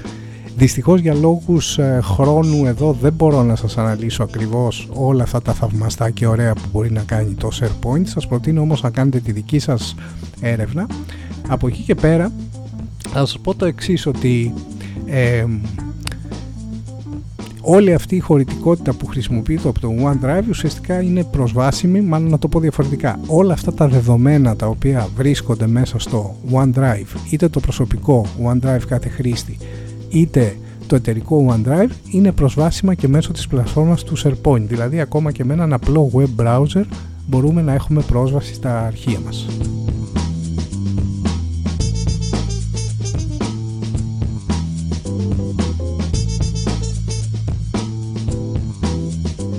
Δυστυχώς 0.57 0.99
για 0.99 1.13
λόγους 1.13 1.77
ε, 1.77 1.99
χρόνου 2.03 2.65
εδώ 2.65 2.97
δεν 3.01 3.13
μπορώ 3.13 3.43
να 3.43 3.55
σας 3.55 3.77
αναλύσω 3.77 4.23
ακριβώς 4.23 4.89
όλα 4.93 5.23
αυτά 5.23 5.41
τα 5.41 5.53
θαυμαστά 5.53 6.09
και 6.09 6.27
ωραία 6.27 6.53
που 6.53 6.61
μπορεί 6.71 6.91
να 6.91 7.01
κάνει 7.01 7.33
το 7.33 7.49
SharePoint. 7.59 8.05
Σας 8.05 8.27
προτείνω 8.27 8.61
όμως 8.61 8.81
να 8.81 8.89
κάνετε 8.89 9.19
τη 9.19 9.31
δική 9.31 9.59
σας 9.59 9.95
έρευνα. 10.41 10.87
Από 11.47 11.67
εκεί 11.67 11.81
και 11.81 11.95
πέρα 11.95 12.31
θα 13.09 13.19
σας 13.19 13.39
πω 13.39 13.55
το 13.55 13.65
εξής 13.65 14.05
ότι 14.05 14.53
ε, 15.05 15.45
όλη 17.65 17.93
αυτή 17.93 18.15
η 18.15 18.19
χωρητικότητα 18.19 18.93
που 18.93 19.05
χρησιμοποιείται 19.05 19.69
από 19.69 19.79
το 19.79 19.89
OneDrive 20.03 20.49
ουσιαστικά 20.49 21.01
είναι 21.01 21.23
προσβάσιμη, 21.23 22.01
μάλλον 22.01 22.29
να 22.29 22.39
το 22.39 22.47
πω 22.47 22.59
διαφορετικά. 22.59 23.19
Όλα 23.27 23.53
αυτά 23.53 23.73
τα 23.73 23.87
δεδομένα 23.87 24.55
τα 24.55 24.67
οποία 24.67 25.07
βρίσκονται 25.15 25.67
μέσα 25.67 25.99
στο 25.99 26.35
OneDrive, 26.51 27.19
είτε 27.29 27.49
το 27.49 27.59
προσωπικό 27.59 28.25
OneDrive 28.43 28.81
κάθε 28.87 29.09
χρήστη, 29.09 29.57
είτε 30.09 30.55
το 30.87 30.95
εταιρικό 30.95 31.45
OneDrive, 31.49 31.89
είναι 32.11 32.31
προσβάσιμα 32.31 32.93
και 32.93 33.07
μέσω 33.07 33.31
της 33.31 33.47
πλατφόρμας 33.47 34.03
του 34.03 34.17
SharePoint. 34.17 34.61
Δηλαδή 34.61 34.99
ακόμα 34.99 35.31
και 35.31 35.43
με 35.43 35.53
έναν 35.53 35.73
απλό 35.73 36.11
web 36.13 36.43
browser 36.43 36.83
μπορούμε 37.27 37.61
να 37.61 37.73
έχουμε 37.73 38.01
πρόσβαση 38.01 38.53
στα 38.53 38.85
αρχεία 38.85 39.19
μας. 39.25 39.47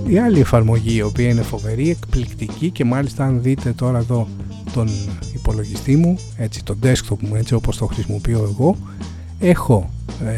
Η 0.08 0.18
άλλη 0.18 0.40
εφαρμογή 0.40 0.96
η 0.96 1.02
οποία 1.02 1.28
είναι 1.28 1.42
φοβερή, 1.42 1.90
εκπληκτική 1.90 2.70
και 2.70 2.84
μάλιστα 2.84 3.24
αν 3.24 3.42
δείτε 3.42 3.72
τώρα 3.72 3.98
εδώ 3.98 4.28
τον 4.72 4.88
υπολογιστή 5.34 5.96
μου, 5.96 6.18
έτσι 6.36 6.64
το 6.64 6.76
desktop 6.82 7.18
μου 7.20 7.34
έτσι 7.34 7.54
όπως 7.54 7.76
το 7.76 7.86
χρησιμοποιώ 7.86 8.48
εγώ, 8.52 8.76
έχω 9.38 9.90
ε, 10.26 10.32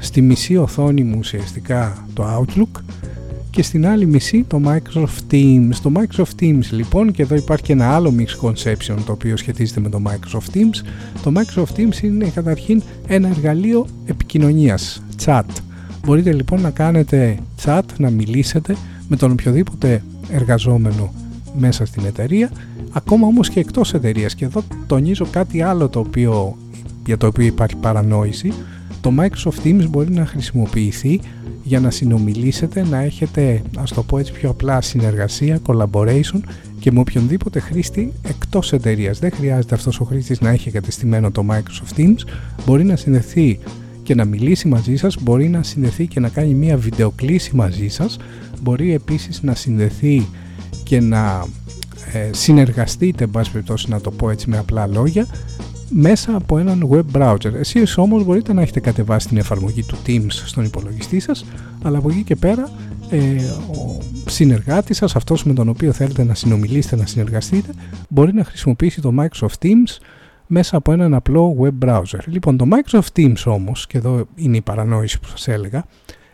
στη 0.00 0.20
μισή 0.20 0.56
οθόνη 0.56 1.02
μου 1.02 1.16
ουσιαστικά 1.18 2.06
το 2.14 2.24
Outlook 2.38 2.80
και 3.50 3.62
στην 3.62 3.86
άλλη 3.86 4.06
μισή 4.06 4.44
το 4.48 4.60
Microsoft 4.64 5.32
Teams. 5.32 5.74
Το 5.82 5.92
Microsoft 5.94 6.42
Teams 6.42 6.64
λοιπόν 6.70 7.12
και 7.12 7.22
εδώ 7.22 7.34
υπάρχει 7.34 7.64
και 7.64 7.72
ένα 7.72 7.94
άλλο 7.94 8.14
mix 8.18 8.48
conception 8.48 8.96
το 9.06 9.12
οποίο 9.12 9.36
σχετίζεται 9.36 9.80
με 9.80 9.88
το 9.88 10.02
Microsoft 10.06 10.56
Teams. 10.56 10.84
Το 11.22 11.32
Microsoft 11.34 11.80
Teams 11.80 12.02
είναι 12.02 12.28
καταρχήν 12.28 12.82
ένα 13.06 13.28
εργαλείο 13.28 13.86
επικοινωνίας, 14.06 15.02
chat. 15.24 15.42
Μπορείτε 16.04 16.32
λοιπόν 16.32 16.60
να 16.60 16.70
κάνετε 16.70 17.38
chat, 17.64 17.82
να 17.98 18.10
μιλήσετε 18.10 18.76
με 19.10 19.16
τον 19.16 19.30
οποιοδήποτε 19.30 20.02
εργαζόμενο 20.30 21.12
μέσα 21.58 21.86
στην 21.86 22.04
εταιρεία, 22.04 22.50
ακόμα 22.92 23.26
όμως 23.26 23.48
και 23.48 23.60
εκτός 23.60 23.94
εταιρείας. 23.94 24.34
Και 24.34 24.44
εδώ 24.44 24.62
τονίζω 24.86 25.26
κάτι 25.30 25.62
άλλο 25.62 25.88
το 25.88 25.98
οποίο, 25.98 26.56
για 27.06 27.16
το 27.16 27.26
οποίο 27.26 27.46
υπάρχει 27.46 27.76
παρανόηση. 27.76 28.52
Το 29.00 29.12
Microsoft 29.18 29.66
Teams 29.66 29.86
μπορεί 29.88 30.10
να 30.10 30.26
χρησιμοποιηθεί 30.26 31.20
για 31.62 31.80
να 31.80 31.90
συνομιλήσετε, 31.90 32.86
να 32.90 32.98
έχετε, 33.02 33.62
ας 33.76 33.92
το 33.92 34.02
πω 34.02 34.18
έτσι 34.18 34.32
πιο 34.32 34.50
απλά, 34.50 34.80
συνεργασία, 34.80 35.60
collaboration 35.66 36.40
και 36.78 36.92
με 36.92 37.00
οποιονδήποτε 37.00 37.60
χρήστη 37.60 38.12
εκτός 38.22 38.72
εταιρείας. 38.72 39.18
Δεν 39.18 39.32
χρειάζεται 39.32 39.74
αυτός 39.74 40.00
ο 40.00 40.04
χρήστης 40.04 40.40
να 40.40 40.50
έχει 40.50 40.70
κατεστημένο 40.70 41.30
το 41.30 41.44
Microsoft 41.50 42.00
Teams, 42.00 42.18
μπορεί 42.66 42.84
να 42.84 42.96
συνδεθεί 42.96 43.58
και 44.10 44.16
να 44.16 44.24
μιλήσει 44.24 44.68
μαζί 44.68 44.96
σας, 44.96 45.16
μπορεί 45.20 45.48
να 45.48 45.62
συνδεθεί 45.62 46.06
και 46.06 46.20
να 46.20 46.28
κάνει 46.28 46.54
μία 46.54 46.76
βιντεοκλήση 46.76 47.56
μαζί 47.56 47.88
σας, 47.88 48.16
μπορεί 48.62 48.94
επίσης 48.94 49.42
να 49.42 49.54
συνδεθεί 49.54 50.26
και 50.84 51.00
να 51.00 51.46
ε, 52.12 52.30
συνεργαστείτε, 52.32 53.24
εν 53.24 53.30
πάση 53.30 53.50
περιπτώσει 53.50 53.90
να 53.90 54.00
το 54.00 54.10
πω 54.10 54.30
έτσι 54.30 54.50
με 54.50 54.58
απλά 54.58 54.86
λόγια, 54.86 55.26
μέσα 55.88 56.36
από 56.36 56.58
έναν 56.58 56.88
web 56.90 57.16
browser. 57.18 57.52
Εσείς 57.54 57.98
όμως 57.98 58.24
μπορείτε 58.24 58.52
να 58.52 58.62
έχετε 58.62 58.80
κατεβάσει 58.80 59.28
την 59.28 59.36
εφαρμογή 59.36 59.82
του 59.82 59.96
Teams 60.06 60.26
στον 60.30 60.64
υπολογιστή 60.64 61.20
σας, 61.20 61.44
αλλά 61.82 61.98
από 61.98 62.10
εκεί 62.10 62.22
και 62.22 62.36
πέρα 62.36 62.70
ε, 63.10 63.18
ο 63.76 63.98
συνεργάτης 64.26 64.96
σας, 64.96 65.16
αυτός 65.16 65.44
με 65.44 65.52
τον 65.52 65.68
οποίο 65.68 65.92
θέλετε 65.92 66.24
να 66.24 66.34
συνομιλήσετε, 66.34 66.96
να 66.96 67.06
συνεργαστείτε, 67.06 67.72
μπορεί 68.08 68.32
να 68.32 68.44
χρησιμοποιήσει 68.44 69.00
το 69.00 69.12
Microsoft 69.18 69.64
Teams 69.66 69.96
μέσα 70.52 70.76
από 70.76 70.92
έναν 70.92 71.14
απλό 71.14 71.56
web 71.60 71.86
browser. 71.86 72.18
Λοιπόν, 72.26 72.56
το 72.56 72.64
Microsoft 72.70 73.18
Teams 73.18 73.42
όμως, 73.44 73.86
και 73.86 73.98
εδώ 73.98 74.26
είναι 74.34 74.56
η 74.56 74.60
παρανόηση 74.60 75.20
που 75.20 75.28
σας 75.28 75.48
έλεγα, 75.48 75.84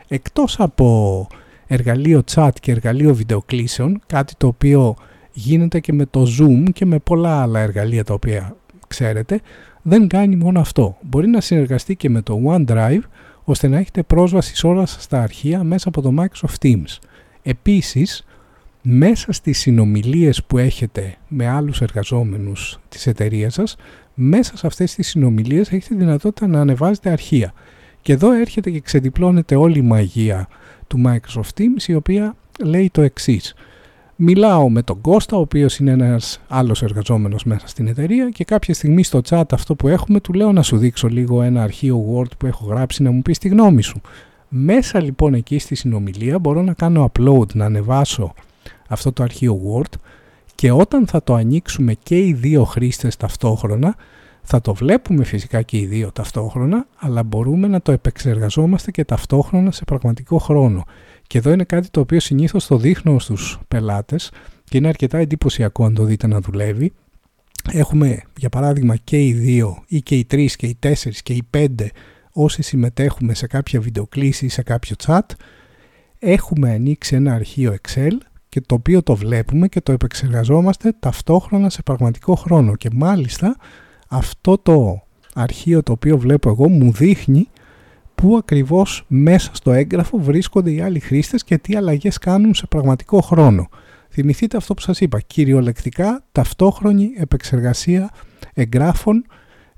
εκτός 0.09 0.61
από 0.61 1.27
εργαλείο 1.67 2.23
chat 2.35 2.51
και 2.61 2.71
εργαλείο 2.71 3.15
βιντεοκλήσεων, 3.15 4.01
κάτι 4.07 4.35
το 4.37 4.47
οποίο 4.47 4.97
γίνεται 5.33 5.81
και 5.81 5.93
με 5.93 6.07
το 6.07 6.27
Zoom 6.39 6.63
και 6.73 6.87
με 6.87 6.99
πολλά 6.99 7.43
άλλα 7.43 7.61
εργαλεία 7.61 8.05
τα 8.05 8.15
οποία 8.15 8.57
ξέρετε. 8.87 9.41
Δεν 9.83 10.09
κάνει 10.09 10.37
μόνο 10.37 10.61
αυτό. 10.61 10.97
Μπορεί 11.01 11.29
να 11.29 11.41
συνεργαστεί 11.41 11.97
και 11.97 12.11
με 12.11 12.23
το 12.23 12.41
OneDrive 12.47 13.03
ώστε 13.45 13.69
να 13.69 13.79
έχετε 13.79 14.03
πρόσβαση 14.03 14.57
σε 14.57 14.67
όλα 14.67 14.87
σας 14.87 15.03
στα 15.03 15.23
αρχεία 15.23 15.65
μέσα 15.65 15.89
από 15.89 16.01
το 16.01 16.15
Microsoft 16.19 16.67
Teams. 16.67 16.99
Επίσης, 17.43 18.25
μέσα 18.83 19.33
στις 19.33 19.59
συνομιλίες 19.59 20.45
που 20.45 20.59
έχετε 20.59 21.17
με 21.29 21.49
άλλους 21.49 21.81
εργαζόμενους 21.81 22.79
της 22.89 23.07
εταιρείας 23.07 23.55
σας, 23.55 23.77
μέσα 24.19 24.57
σε 24.57 24.67
αυτές 24.67 24.95
τις 24.95 25.09
συνομιλίες 25.09 25.73
έχετε 25.73 25.95
δυνατότητα 25.95 26.47
να 26.47 26.61
ανεβάζετε 26.61 27.11
αρχεία. 27.11 27.53
Και 28.03 28.13
εδώ 28.13 28.33
έρχεται 28.33 28.71
και 28.71 28.81
ξεδιπλώνεται 28.81 29.57
όλη 29.57 29.79
η 29.79 29.83
μαγεία 29.83 30.49
του 30.87 31.03
Microsoft 31.07 31.61
Teams 31.61 31.83
η 31.87 31.95
οποία 31.95 32.37
λέει 32.65 32.91
το 32.93 33.03
εξής. 33.03 33.55
Μιλάω 34.17 34.71
με 34.71 34.83
τον 34.83 35.01
Κώστα, 35.01 35.37
ο 35.37 35.41
οποίος 35.41 35.79
είναι 35.79 35.91
ένας 35.91 36.41
άλλος 36.49 36.83
εργαζόμενος 36.83 37.45
μέσα 37.45 37.67
στην 37.67 37.87
εταιρεία 37.87 38.29
και 38.29 38.45
κάποια 38.45 38.75
στιγμή 38.75 39.03
στο 39.03 39.21
chat 39.29 39.45
αυτό 39.51 39.75
που 39.75 39.89
έχουμε 39.89 40.21
του 40.21 40.33
λέω 40.33 40.53
να 40.53 40.63
σου 40.63 40.77
δείξω 40.77 41.09
λίγο 41.09 41.43
ένα 41.43 41.63
αρχείο 41.63 42.05
Word 42.15 42.37
που 42.39 42.47
έχω 42.47 42.67
γράψει 42.67 43.03
να 43.03 43.11
μου 43.11 43.23
πεις 43.23 43.39
τη 43.39 43.49
γνώμη 43.49 43.83
σου. 43.83 44.01
Μέσα 44.49 45.03
λοιπόν 45.03 45.35
εκεί 45.35 45.59
στη 45.59 45.75
συνομιλία 45.75 46.39
μπορώ 46.39 46.63
να 46.63 46.73
κάνω 46.73 47.11
upload, 47.13 47.55
να 47.55 47.65
ανεβάσω 47.65 48.35
αυτό 48.89 49.13
το 49.13 49.23
αρχείο 49.23 49.61
Word 49.71 49.99
και 50.57 50.71
όταν 50.71 51.07
θα 51.07 51.23
το 51.23 51.35
ανοίξουμε 51.35 51.95
και 51.95 52.19
οι 52.19 52.33
δύο 52.33 52.65
χρήστες 52.65 53.17
ταυτόχρονα 53.17 53.97
θα 54.43 54.61
το 54.61 54.75
βλέπουμε 54.75 55.25
φυσικά 55.25 55.63
και 55.63 55.79
οι 55.79 55.87
δύο 55.87 56.13
ταυτόχρονα 56.13 56.87
αλλά 56.99 57.23
μπορούμε 57.23 57.67
να 57.67 57.81
το 57.81 57.93
επεξεργαζόμαστε 57.93 58.91
και 58.91 59.05
ταυτόχρονα 59.05 59.71
σε 59.71 59.85
πραγματικό 59.85 60.39
χρόνο. 60.39 60.85
Και 61.27 61.39
εδώ 61.39 61.51
είναι 61.51 61.65
κάτι 61.65 61.91
το 61.91 62.01
οποίο 62.01 62.21
συνήθως 62.21 62.67
το 62.67 62.77
δείχνω 62.77 63.19
στους 63.19 63.59
πελάτες 63.69 64.31
και 64.65 64.77
είναι 64.77 64.89
αρκετά 64.89 65.19
εντυπωσιακό 65.19 65.85
αν 65.85 65.95
το 65.95 66.05
δείτε 66.05 66.27
να 66.27 66.41
δουλεύει. 66.41 66.93
Έχουμε 67.73 68.23
για 68.37 68.49
παράδειγμα 68.49 68.97
και 68.97 69.25
οι 69.25 69.33
δύο 69.33 69.85
ή 69.87 70.01
και 70.01 70.15
οι 70.15 70.25
τρεις 70.25 70.57
και 70.57 70.67
οι 70.67 70.77
τέσσερις 70.79 71.23
και 71.23 71.33
οι 71.33 71.43
πέντε 71.51 71.91
όσοι 72.33 72.63
συμμετέχουμε 72.63 73.35
σε 73.35 73.47
κάποια 73.47 73.81
βιντεοκλήση 73.81 74.45
ή 74.45 74.49
σε 74.49 74.63
κάποιο 74.63 74.97
chat 75.07 75.21
έχουμε 76.19 76.71
ανοίξει 76.71 77.15
ένα 77.15 77.35
αρχείο 77.35 77.77
Excel 77.83 78.13
και 78.57 78.63
το 78.67 78.75
οποίο 78.75 79.03
το 79.03 79.17
βλέπουμε 79.17 79.69
και 79.69 79.81
το 79.81 79.93
επεξεργαζόμαστε 79.93 80.93
ταυτόχρονα 80.99 81.71
σε 81.71 81.83
πραγματικό 81.83 82.35
χρόνο 82.35 82.77
και 82.77 82.89
μάλιστα 82.93 83.57
αυτό 84.09 84.59
το 84.59 85.03
αρχείο 85.35 85.83
το 85.83 85.93
οποίο 85.93 86.19
βλέπω 86.19 86.49
εγώ 86.49 86.69
μου 86.69 86.93
δείχνει 86.93 87.49
πού 88.15 88.37
ακριβώς 88.37 89.05
μέσα 89.09 89.51
στο 89.55 89.73
έγγραφο 89.73 90.19
βρίσκονται 90.19 90.71
οι 90.71 90.81
άλλοι 90.81 91.01
χρήστες 91.01 91.45
και 91.45 91.59
τι 91.59 91.77
αλλαγές 91.77 92.19
κάνουν 92.19 92.55
σε 92.55 92.67
πραγματικό 92.67 93.21
χρόνο. 93.21 93.69
Θυμηθείτε 94.11 94.57
αυτό 94.57 94.75
που 94.75 94.81
σας 94.81 95.01
είπα, 95.01 95.21
κυριολεκτικά 95.21 96.25
ταυτόχρονη 96.33 97.11
επεξεργασία 97.17 98.11
εγγράφων 98.55 99.27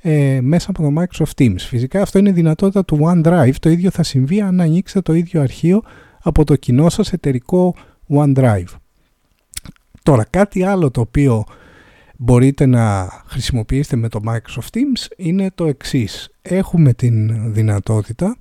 ε, 0.01 0.39
μέσα 0.43 0.71
από 0.71 0.83
το 0.83 1.03
Microsoft 1.03 1.43
Teams. 1.43 1.59
Φυσικά 1.59 2.03
αυτό 2.03 2.19
είναι 2.19 2.33
δυνατότητα 2.33 2.85
του 2.85 2.99
OneDrive, 3.03 3.55
το 3.61 3.69
ίδιο 3.69 3.91
θα 3.91 4.03
συμβεί 4.03 4.41
αν 4.41 4.61
ανοίξετε 4.61 5.01
το 5.01 5.13
ίδιο 5.13 5.41
αρχείο 5.41 5.83
από 6.23 6.45
το 6.45 6.57
κοινό 6.57 6.89
σας 6.89 7.13
εταιρικό 7.13 7.75
OneDrive. 8.09 8.75
Τώρα 10.03 10.25
κάτι 10.31 10.63
άλλο 10.63 10.91
το 10.91 11.01
οποίο 11.01 11.45
μπορείτε 12.17 12.67
να 12.67 13.09
χρησιμοποιήσετε 13.27 13.97
με 13.97 14.09
το 14.09 14.21
Microsoft 14.27 14.77
Teams 14.77 15.13
είναι 15.17 15.51
το 15.55 15.67
εξής. 15.67 16.31
Έχουμε 16.43 16.93
την 16.93 17.53
δυνατότητα 17.53 18.37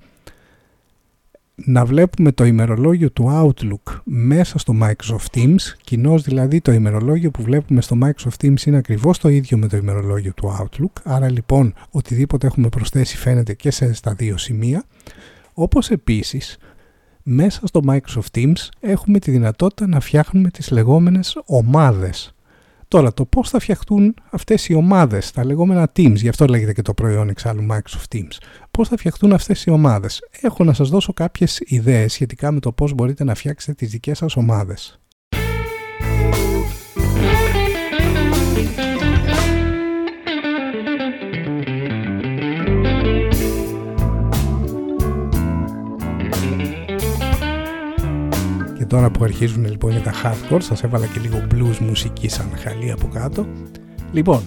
να 1.64 1.84
βλέπουμε 1.84 2.32
το 2.32 2.44
ημερολόγιο 2.44 3.10
του 3.10 3.26
Outlook 3.30 4.00
μέσα 4.04 4.58
στο 4.58 4.74
Microsoft 4.82 5.36
Teams, 5.38 5.60
κοινώς 5.84 6.22
δηλαδή 6.22 6.60
το 6.60 6.72
ημερολόγιο 6.72 7.30
που 7.30 7.42
βλέπουμε 7.42 7.80
στο 7.80 7.98
Microsoft 8.02 8.44
Teams 8.44 8.62
είναι 8.66 8.76
ακριβώς 8.76 9.18
το 9.18 9.28
ίδιο 9.28 9.58
με 9.58 9.68
το 9.68 9.76
ημερολόγιο 9.76 10.32
του 10.32 10.56
Outlook, 10.60 11.00
άρα 11.02 11.30
λοιπόν 11.30 11.74
οτιδήποτε 11.90 12.46
έχουμε 12.46 12.68
προσθέσει 12.68 13.16
φαίνεται 13.16 13.54
και 13.54 13.70
σε 13.70 13.92
στα 13.92 14.12
δύο 14.12 14.36
σημεία, 14.36 14.84
όπως 15.54 15.90
επίσης 15.90 16.58
μέσα 17.30 17.66
στο 17.66 17.80
Microsoft 17.88 18.36
Teams 18.38 18.68
έχουμε 18.80 19.18
τη 19.18 19.30
δυνατότητα 19.30 19.86
να 19.86 20.00
φτιάχνουμε 20.00 20.50
τις 20.50 20.70
λεγόμενες 20.70 21.38
ομάδες 21.44 22.32
Τώρα, 22.88 23.14
το 23.14 23.24
πώς 23.24 23.50
θα 23.50 23.58
φτιαχτούν 23.58 24.14
αυτές 24.30 24.68
οι 24.68 24.74
ομάδες, 24.74 25.30
τα 25.30 25.44
λεγόμενα 25.44 25.92
teams, 25.96 26.14
γι' 26.14 26.28
αυτό 26.28 26.44
λέγεται 26.46 26.72
και 26.72 26.82
το 26.82 26.94
προϊόν 26.94 27.28
εξάλλου 27.28 27.66
Microsoft 27.70 28.16
Teams, 28.16 28.36
πώς 28.70 28.88
θα 28.88 28.96
φτιαχτούν 28.96 29.32
αυτές 29.32 29.64
οι 29.64 29.70
ομάδες. 29.70 30.28
Έχω 30.40 30.64
να 30.64 30.72
σας 30.72 30.88
δώσω 30.88 31.12
κάποιες 31.12 31.60
ιδέες 31.64 32.12
σχετικά 32.12 32.52
με 32.52 32.60
το 32.60 32.72
πώς 32.72 32.92
μπορείτε 32.94 33.24
να 33.24 33.34
φτιάξετε 33.34 33.72
τις 33.72 33.90
δικές 33.90 34.18
σας 34.18 34.36
ομάδες. 34.36 35.00
Τώρα 48.88 49.10
που 49.10 49.24
αρχίζουν 49.24 49.64
λοιπόν 49.64 49.90
για 49.90 50.00
τα 50.00 50.12
hardcore 50.12 50.62
σας 50.62 50.82
έβαλα 50.82 51.06
και 51.06 51.20
λίγο 51.20 51.46
blues 51.54 51.78
μουσική 51.78 52.28
σαν 52.28 52.46
χαλή 52.56 52.90
από 52.90 53.08
κάτω. 53.12 53.46
Λοιπόν 54.12 54.40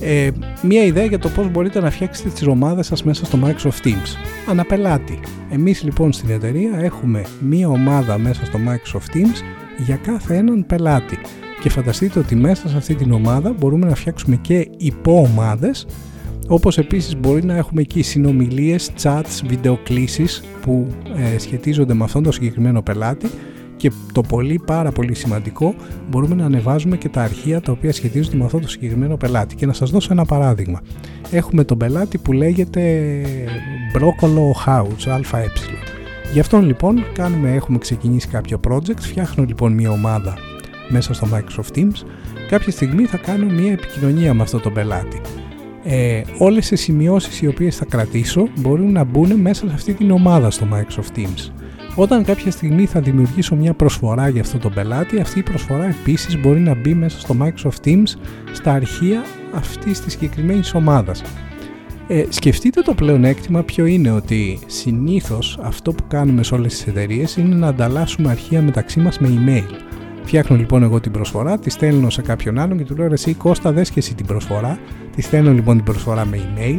ε, 0.00 0.30
μία 0.62 0.84
ιδέα 0.84 1.04
για 1.04 1.18
το 1.18 1.28
πώς 1.28 1.50
μπορείτε 1.50 1.80
να 1.80 1.90
φτιάξετε 1.90 2.28
τις 2.28 2.46
ομάδες 2.46 2.86
σας 2.86 3.02
μέσα 3.04 3.24
στο 3.24 3.38
Microsoft 3.44 3.86
Teams. 3.86 4.16
Αναπελάτη. 4.48 5.20
Εμείς 5.50 5.82
λοιπόν 5.82 6.12
στην 6.12 6.30
εταιρεία 6.30 6.78
έχουμε 6.78 7.24
μία 7.40 7.68
ομάδα 7.68 8.18
μέσα 8.18 8.44
στο 8.44 8.58
Microsoft 8.66 9.16
Teams 9.16 9.42
για 9.78 9.96
κάθε 9.96 10.36
έναν 10.36 10.66
πελάτη. 10.66 11.18
Και 11.62 11.70
φανταστείτε 11.70 12.18
ότι 12.18 12.34
μέσα 12.34 12.68
σε 12.68 12.76
αυτή 12.76 12.94
την 12.94 13.12
ομάδα 13.12 13.52
μπορούμε 13.58 13.86
να 13.86 13.94
φτιάξουμε 13.94 14.36
και 14.36 14.68
υποομάδες 14.76 15.86
όπως 16.48 16.78
επίσης 16.78 17.16
μπορεί 17.16 17.44
να 17.44 17.56
έχουμε 17.56 17.80
εκεί 17.80 18.02
συνομιλίες, 18.02 18.90
chats, 19.02 19.40
βιντεοκλήσεις 19.46 20.42
που 20.60 20.86
ε, 21.34 21.38
σχετίζονται 21.38 21.94
με 21.94 22.04
αυτόν 22.04 22.22
τον 22.22 22.32
συγκεκριμένο 22.32 22.82
πελάτη 22.82 23.30
και 23.80 23.92
το 24.12 24.20
πολύ 24.20 24.60
πάρα 24.66 24.92
πολύ 24.92 25.14
σημαντικό 25.14 25.74
μπορούμε 26.10 26.34
να 26.34 26.44
ανεβάζουμε 26.44 26.96
και 26.96 27.08
τα 27.08 27.22
αρχεία 27.22 27.60
τα 27.60 27.72
οποία 27.72 27.92
σχετίζονται 27.92 28.36
με 28.36 28.44
αυτό 28.44 28.58
το 28.58 28.68
συγκεκριμένο 28.68 29.16
πελάτη. 29.16 29.54
Και 29.54 29.66
να 29.66 29.72
σας 29.72 29.90
δώσω 29.90 30.08
ένα 30.12 30.24
παράδειγμα. 30.24 30.80
Έχουμε 31.30 31.64
τον 31.64 31.78
πελάτη 31.78 32.18
που 32.18 32.32
λέγεται 32.32 33.12
Broccolo 33.94 34.66
House 34.66 35.22
ΑΕ 35.32 35.46
γι' 36.32 36.40
αυτόν 36.40 36.66
λοιπόν 36.66 37.04
κάνουμε, 37.12 37.54
έχουμε 37.54 37.78
ξεκινήσει 37.78 38.28
κάποιο 38.28 38.60
project 38.68 39.00
φτιάχνω 39.00 39.44
λοιπόν 39.44 39.72
μια 39.72 39.90
ομάδα 39.90 40.34
μέσα 40.88 41.14
στο 41.14 41.28
Microsoft 41.32 41.78
Teams. 41.78 42.06
Κάποια 42.48 42.72
στιγμή 42.72 43.04
θα 43.04 43.16
κάνω 43.16 43.46
μια 43.46 43.72
επικοινωνία 43.72 44.34
με 44.34 44.42
αυτό 44.42 44.58
τον 44.58 44.72
πελάτη. 44.72 45.20
Ε, 45.84 46.22
όλες 46.38 46.70
οι 46.70 46.76
σημειώσεις 46.76 47.40
οι 47.40 47.46
οποίες 47.46 47.76
θα 47.76 47.84
κρατήσω 47.84 48.48
μπορούν 48.58 48.92
να 48.92 49.04
μπουν 49.04 49.32
μέσα 49.32 49.68
σε 49.68 49.74
αυτή 49.74 49.92
την 49.92 50.10
ομάδα 50.10 50.50
στο 50.50 50.66
Microsoft 50.72 51.18
Teams 51.18 51.59
όταν 52.00 52.24
κάποια 52.24 52.50
στιγμή 52.50 52.86
θα 52.86 53.00
δημιουργήσω 53.00 53.56
μια 53.56 53.74
προσφορά 53.74 54.28
για 54.28 54.40
αυτό 54.40 54.58
το 54.58 54.70
πελάτη, 54.70 55.20
αυτή 55.20 55.38
η 55.38 55.42
προσφορά 55.42 55.84
επίσης 55.84 56.40
μπορεί 56.40 56.60
να 56.60 56.74
μπει 56.74 56.94
μέσα 56.94 57.20
στο 57.20 57.36
Microsoft 57.40 57.86
Teams 57.86 58.08
στα 58.52 58.72
αρχεία 58.72 59.24
αυτής 59.54 60.00
της 60.00 60.12
συγκεκριμένης 60.12 60.74
ομάδας. 60.74 61.22
Ε, 62.08 62.24
σκεφτείτε 62.28 62.80
το 62.80 62.94
πλεονέκτημα 62.94 63.62
ποιο 63.62 63.84
είναι 63.84 64.10
ότι 64.10 64.58
συνήθως 64.66 65.58
αυτό 65.62 65.92
που 65.92 66.04
κάνουμε 66.08 66.42
σε 66.42 66.54
όλες 66.54 66.72
τις 66.72 66.86
εταιρείες 66.86 67.36
είναι 67.36 67.54
να 67.54 67.66
ανταλλάσσουμε 67.68 68.30
αρχεία 68.30 68.62
μεταξύ 68.62 69.00
μας 69.00 69.18
με 69.18 69.28
email. 69.28 69.74
Φτιάχνω 70.22 70.56
λοιπόν 70.56 70.82
εγώ 70.82 71.00
την 71.00 71.12
προσφορά, 71.12 71.58
τη 71.58 71.70
στέλνω 71.70 72.10
σε 72.10 72.22
κάποιον 72.22 72.58
άλλον 72.58 72.78
και 72.78 72.84
του 72.84 72.96
λέω 72.96 73.12
εσύ 73.12 73.34
Κώστα 73.34 73.72
δες 73.72 73.90
και 73.90 73.98
εσύ 73.98 74.14
την 74.14 74.26
προσφορά. 74.26 74.78
Τη 75.20 75.26
στέλνω 75.26 75.52
λοιπόν 75.52 75.76
την 75.76 75.84
προσφορά 75.84 76.26
με 76.26 76.38
email 76.38 76.78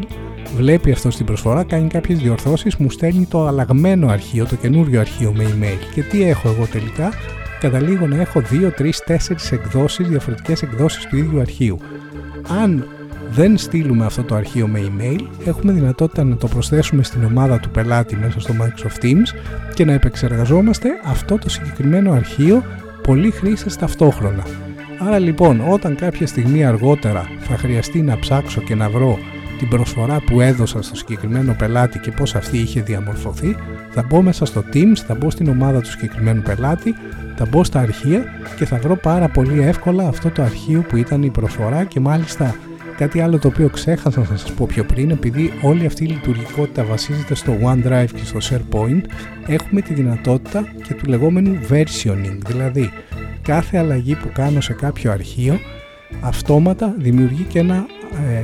βλέπει 0.56 0.92
αυτό 0.92 1.12
στην 1.12 1.26
προσφορά, 1.26 1.64
κάνει 1.64 1.88
κάποιες 1.88 2.20
διορθώσεις, 2.20 2.76
μου 2.76 2.90
στέλνει 2.90 3.26
το 3.26 3.48
αλλαγμένο 3.48 4.08
αρχείο, 4.08 4.46
το 4.46 4.56
καινούριο 4.56 5.00
αρχείο 5.00 5.34
με 5.34 5.44
email. 5.44 5.94
Και 5.94 6.02
τι 6.04 6.24
έχω 6.24 6.50
εγώ 6.50 6.66
τελικά, 6.66 7.10
καταλήγω 7.60 8.08
να 8.08 8.22
έχω 8.22 8.42
2, 8.42 8.72
3, 8.78 8.92
4 9.06 9.52
εκδόσεις, 9.52 10.08
διαφορετικές 10.08 10.62
εκδόσεις 10.62 11.08
του 11.08 11.18
ίδιου 11.18 11.40
αρχείου. 11.40 11.78
Αν 12.62 12.88
δεν 13.32 13.58
στείλουμε 13.58 14.06
αυτό 14.06 14.24
το 14.24 14.36
αρχείο 14.36 14.68
με 14.68 14.80
email, 14.80 15.28
έχουμε 15.46 15.72
δυνατότητα 15.72 16.24
να 16.24 16.36
το 16.36 16.48
προσθέσουμε 16.48 17.04
στην 17.04 17.24
ομάδα 17.24 17.60
του 17.60 17.70
πελάτη 17.70 18.16
μέσα 18.16 18.40
στο 18.40 18.54
Microsoft 18.60 19.06
Teams 19.06 19.28
και 19.74 19.86
να 19.86 19.94
επεξεργαζόμαστε 19.94 20.90
αυτό 21.06 21.38
το 21.38 21.50
συγκεκριμένο 21.50 22.12
αρχείο 22.12 22.64
πολλοί 23.04 23.32
χρήστες 23.32 23.76
ταυτόχρονα. 23.76 24.44
Άρα 25.08 25.20
λοιπόν 25.20 25.62
όταν 25.70 25.96
κάποια 25.96 26.28
στιγμή 26.28 26.66
αργότερα 26.66 27.30
θα 27.40 27.58
χρειαστεί 27.58 28.02
να 28.02 28.20
ψάξω 28.20 28.62
και 28.62 28.76
να 28.76 28.90
βρω 28.90 29.18
την 29.58 29.68
προσφορά 29.70 30.22
που 30.26 30.42
έδωσα 30.42 30.82
στο 30.82 30.96
συγκεκριμένο 30.96 31.56
πελάτη 31.58 32.00
και 32.00 32.12
πώς 32.12 32.36
αυτή 32.36 32.58
είχε 32.58 32.82
διαμορφωθεί, 32.82 33.56
θα 33.90 34.04
μπω 34.10 34.22
μέσα 34.22 34.46
στο 34.46 34.64
Teams, 34.74 34.98
θα 35.08 35.16
μπω 35.16 35.30
στην 35.30 35.48
ομάδα 35.48 35.82
του 35.82 35.90
συγκεκριμένου 35.90 36.42
πελάτη, 36.42 36.96
θα 37.36 37.46
μπω 37.46 37.64
στα 37.64 37.80
αρχεία 37.80 38.24
και 38.58 38.66
θα 38.66 38.78
βρω 38.78 38.96
πάρα 38.96 39.28
πολύ 39.28 39.62
εύκολα 39.62 40.08
αυτό 40.08 40.30
το 40.30 40.42
αρχείο 40.42 40.82
που 40.82 40.96
ήταν 40.96 41.24
η 41.24 41.30
προσφορά 41.30 41.84
και 41.84 42.00
μάλιστα 42.00 42.56
κάτι 42.98 43.22
άλλο 43.22 43.40
το 43.40 43.48
οποίο 43.48 43.70
ξέχασα 43.70 44.20
να 44.20 44.38
σας 44.38 44.52
πω 44.52 44.66
πιο 44.66 44.84
πριν 44.84 45.10
επειδή 45.10 45.54
όλη 45.62 45.86
αυτή 45.86 46.04
η 46.04 46.08
λειτουργικότητα 46.08 46.84
βασίζεται 46.84 47.36
στο 47.36 47.58
OneDrive 47.64 48.10
και 48.16 48.26
στο 48.26 48.40
SharePoint 48.42 49.02
έχουμε 49.48 49.82
τη 49.82 49.94
δυνατότητα 49.94 50.68
και 50.88 50.94
του 50.94 51.06
λεγόμενου 51.10 51.60
versioning 51.70 52.38
δηλαδή 52.46 52.92
κάθε 53.42 53.78
αλλαγή 53.78 54.16
που 54.16 54.30
κάνω 54.34 54.62
σε 54.62 54.74
κάποιο 54.74 55.12
αρχείο 55.12 55.60
αυτόματα 56.20 56.96
δημιουργεί 56.98 57.44
και 57.44 57.60
ένα 57.60 57.86
ε, 58.30 58.44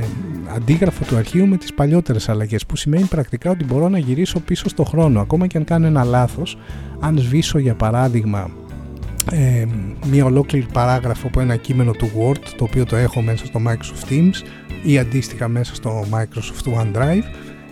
αντίγραφο 0.54 1.04
του 1.04 1.16
αρχείου 1.16 1.46
με 1.46 1.56
τις 1.56 1.74
παλιότερες 1.74 2.28
αλλαγές 2.28 2.66
που 2.66 2.76
σημαίνει 2.76 3.04
πρακτικά 3.04 3.50
ότι 3.50 3.64
μπορώ 3.64 3.88
να 3.88 3.98
γυρίσω 3.98 4.40
πίσω 4.40 4.68
στο 4.68 4.84
χρόνο 4.84 5.20
ακόμα 5.20 5.46
και 5.46 5.56
αν 5.56 5.64
κάνω 5.64 5.86
ένα 5.86 6.04
λάθος. 6.04 6.58
Αν 7.00 7.18
σβήσω 7.18 7.58
για 7.58 7.74
παράδειγμα 7.74 8.50
ε, 9.30 9.66
μια 10.10 10.24
ολόκληρη 10.24 10.66
παράγραφο 10.72 11.26
από 11.26 11.40
ένα 11.40 11.56
κείμενο 11.56 11.92
του 11.92 12.10
Word 12.18 12.42
το 12.56 12.64
οποίο 12.64 12.84
το 12.84 12.96
έχω 12.96 13.20
μέσα 13.20 13.46
στο 13.46 13.60
Microsoft 13.66 14.12
Teams 14.12 14.34
ή 14.82 14.98
αντίστοιχα 14.98 15.48
μέσα 15.48 15.74
στο 15.74 16.04
Microsoft 16.10 16.80
OneDrive 16.80 17.24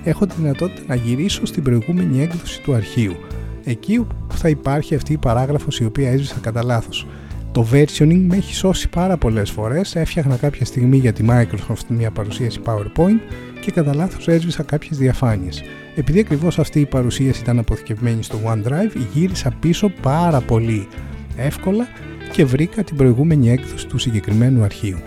έχω 0.05 0.27
τη 0.27 0.35
δυνατότητα 0.39 0.83
να 0.87 0.95
γυρίσω 0.95 1.47
στην 1.47 1.63
προηγούμενη 1.63 2.23
έκδοση 2.23 2.63
του 2.63 2.75
αρχείου 2.75 3.17
εκεί 3.71 4.07
που 4.29 4.37
θα 4.37 4.49
υπάρχει 4.49 4.95
αυτή 4.95 5.13
η 5.13 5.19
παράγραφος 5.19 5.79
η 5.81 5.85
οποία 5.85 6.11
έσβησα 6.11 6.39
κατά 6.41 6.65
λάθος. 6.65 7.07
Το 7.53 7.67
versioning 7.73 8.25
με 8.29 8.37
έχει 8.37 8.55
σώσει 8.55 8.89
πάρα 8.89 9.17
πολλές 9.17 9.51
φορές, 9.51 9.97
έφτιαχνα 9.97 10.37
κάποια 10.37 10.65
στιγμή 10.65 10.97
για 10.97 11.13
τη 11.13 11.25
Microsoft 11.29 11.87
μια 11.89 12.11
παρουσίαση 12.11 12.61
PowerPoint 12.65 13.21
και 13.61 13.71
κατά 13.71 13.95
λάθος 13.95 14.29
έσβησα 14.29 14.63
κάποιες 14.63 14.99
διαφάνειες. 14.99 15.63
Επειδή 15.95 16.19
ακριβώς 16.19 16.59
αυτή 16.59 16.81
η 16.81 16.87
παρουσίαση 16.87 17.41
ήταν 17.43 17.59
αποθηκευμένη 17.59 18.23
στο 18.23 18.39
OneDrive, 18.45 18.97
γύρισα 19.13 19.53
πίσω 19.61 19.93
πάρα 20.03 20.41
πολύ 20.41 20.89
εύκολα 21.37 21.87
και 22.33 22.45
βρήκα 22.45 22.85
την 22.85 22.97
προηγούμενη 22.97 23.51
έκδοση 23.51 23.87
του 23.87 23.99
συγκεκριμένου 23.99 24.63
αρχείου. 24.63 24.99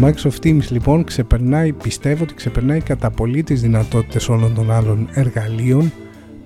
Το 0.00 0.06
Microsoft 0.06 0.46
Teams 0.46 0.68
λοιπόν 0.70 1.04
ξεπερνάει, 1.04 1.72
πιστεύω 1.72 2.22
ότι 2.22 2.34
ξεπερνάει 2.34 2.80
κατά 2.80 3.10
πολύ 3.10 3.42
τις 3.42 3.60
δυνατότητες 3.60 4.28
όλων 4.28 4.54
των 4.54 4.70
άλλων 4.70 5.08
εργαλείων 5.12 5.92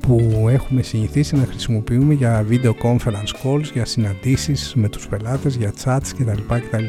που 0.00 0.46
έχουμε 0.50 0.82
συνηθίσει 0.82 1.36
να 1.36 1.44
χρησιμοποιούμε 1.44 2.14
για 2.14 2.46
video 2.50 2.72
conference 2.82 3.42
calls, 3.42 3.62
για 3.72 3.84
συναντήσεις 3.84 4.74
με 4.74 4.88
τους 4.88 5.08
πελάτες, 5.08 5.56
για 5.56 5.72
chats 5.84 6.08
κτλ. 6.18 6.54
κτλ. 6.54 6.84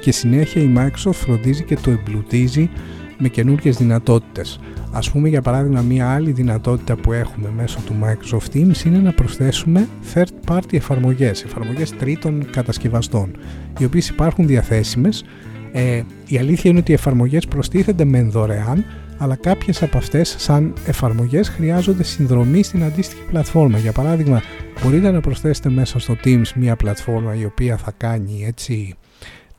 Και 0.00 0.12
συνέχεια 0.12 0.62
η 0.62 0.72
Microsoft 0.76 1.12
φροντίζει 1.12 1.62
και 1.64 1.76
το 1.76 1.90
εμπλουτίζει 1.90 2.70
με 3.18 3.28
καινούργιες 3.28 3.76
δυνατότητες. 3.76 4.60
Ας 4.92 5.10
πούμε 5.10 5.28
για 5.28 5.42
παράδειγμα 5.42 5.80
μια 5.80 6.10
άλλη 6.10 6.32
δυνατότητα 6.32 6.96
που 6.96 7.12
έχουμε 7.12 7.50
μέσω 7.56 7.78
του 7.86 7.94
Microsoft 8.02 8.56
Teams 8.56 8.84
είναι 8.84 8.98
να 8.98 9.12
προσθέσουμε 9.12 9.88
third 10.14 10.52
party 10.52 10.74
εφαρμογές, 10.74 11.44
εφαρμογές 11.44 11.96
τρίτων 11.96 12.50
κατασκευαστών, 12.50 13.36
οι 13.78 13.84
οποίες 13.84 14.08
υπάρχουν 14.08 14.46
διαθέσιμες 14.46 15.24
ε, 15.72 16.02
η 16.26 16.38
αλήθεια 16.38 16.70
είναι 16.70 16.78
ότι 16.78 16.90
οι 16.90 16.94
εφαρμογές 16.94 17.46
προστίθενται 17.46 18.04
μεν 18.04 18.30
δωρεάν, 18.30 18.84
αλλά 19.18 19.36
κάποιες 19.36 19.82
από 19.82 19.98
αυτές 19.98 20.34
σαν 20.38 20.74
εφαρμογές 20.86 21.48
χρειάζονται 21.48 22.02
συνδρομή 22.02 22.62
στην 22.62 22.84
αντίστοιχη 22.84 23.22
πλατφόρμα. 23.22 23.78
Για 23.78 23.92
παράδειγμα, 23.92 24.42
μπορείτε 24.82 25.10
να 25.10 25.20
προσθέσετε 25.20 25.68
μέσα 25.68 25.98
στο 25.98 26.16
Teams 26.24 26.52
μια 26.54 26.76
πλατφόρμα 26.76 27.34
η 27.34 27.44
οποία 27.44 27.76
θα 27.76 27.92
κάνει 27.96 28.44
έτσι 28.46 28.94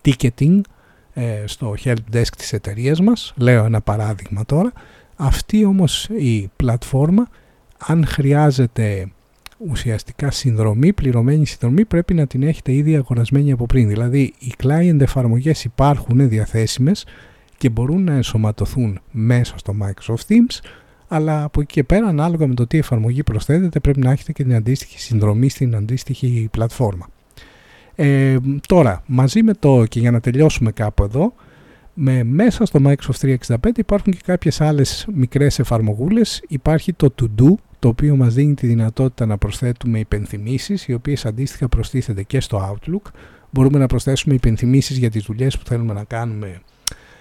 ticketing 0.01 0.61
ε, 1.13 1.43
στο 1.45 1.75
help 1.83 2.15
desk 2.15 2.33
της 2.37 2.53
εταιρείας 2.53 2.99
μας. 2.99 3.33
Λέω 3.37 3.65
ένα 3.65 3.81
παράδειγμα 3.81 4.45
τώρα. 4.45 4.71
Αυτή 5.15 5.65
όμως 5.65 6.09
η 6.17 6.51
πλατφόρμα 6.55 7.27
αν 7.77 8.05
χρειάζεται 8.05 9.11
ουσιαστικά 9.57 10.31
συνδρομή, 10.31 10.93
πληρωμένη 10.93 11.45
συνδρομή 11.45 11.85
πρέπει 11.85 12.13
να 12.13 12.27
την 12.27 12.43
έχετε 12.43 12.73
ήδη 12.73 12.95
αγορασμένη 12.95 13.51
από 13.51 13.65
πριν. 13.65 13.87
Δηλαδή 13.87 14.33
οι 14.39 14.53
client 14.63 14.99
εφαρμογές 14.99 15.63
υπάρχουν 15.63 16.29
διαθέσιμες 16.29 17.05
και 17.57 17.69
μπορούν 17.69 18.03
να 18.03 18.13
ενσωματωθούν 18.13 18.99
μέσα 19.11 19.57
στο 19.57 19.75
Microsoft 19.81 20.27
Teams 20.27 20.59
αλλά 21.07 21.43
από 21.43 21.61
εκεί 21.61 21.73
και 21.73 21.83
πέρα 21.83 22.07
ανάλογα 22.07 22.47
με 22.47 22.53
το 22.53 22.67
τι 22.67 22.77
εφαρμογή 22.77 23.23
προσθέτετε 23.23 23.79
πρέπει 23.79 23.99
να 23.99 24.11
έχετε 24.11 24.31
και 24.31 24.43
την 24.43 24.55
αντίστοιχη 24.55 24.99
συνδρομή 24.99 25.49
στην 25.49 25.75
αντίστοιχη 25.75 26.47
πλατφόρμα. 26.51 27.07
Ε, 27.95 28.37
τώρα, 28.67 29.03
μαζί 29.05 29.43
με 29.43 29.53
το 29.53 29.85
και 29.85 29.99
για 29.99 30.11
να 30.11 30.19
τελειώσουμε 30.19 30.71
κάπου 30.71 31.03
εδώ, 31.03 31.33
με, 31.93 32.23
μέσα 32.23 32.65
στο 32.65 32.79
Microsoft 32.85 33.37
365 33.47 33.55
υπάρχουν 33.75 34.13
και 34.13 34.21
κάποιες 34.25 34.61
άλλες 34.61 35.07
μικρές 35.13 35.59
εφαρμογούλες. 35.59 36.43
Υπάρχει 36.47 36.93
το 36.93 37.13
To 37.21 37.23
Do, 37.41 37.53
το 37.79 37.87
οποίο 37.87 38.15
μας 38.15 38.33
δίνει 38.33 38.53
τη 38.53 38.67
δυνατότητα 38.67 39.25
να 39.25 39.37
προσθέτουμε 39.37 39.99
υπενθυμίσεις, 39.99 40.87
οι 40.87 40.93
οποίες 40.93 41.25
αντίστοιχα 41.25 41.67
προστίθενται 41.67 42.23
και 42.23 42.39
στο 42.39 42.75
Outlook. 42.75 43.11
Μπορούμε 43.49 43.77
να 43.77 43.87
προσθέσουμε 43.87 44.33
υπενθυμίσεις 44.33 44.97
για 44.97 45.09
τις 45.09 45.23
δουλειές 45.23 45.57
που 45.57 45.65
θέλουμε 45.65 45.93
να 45.93 46.03
κάνουμε 46.03 46.61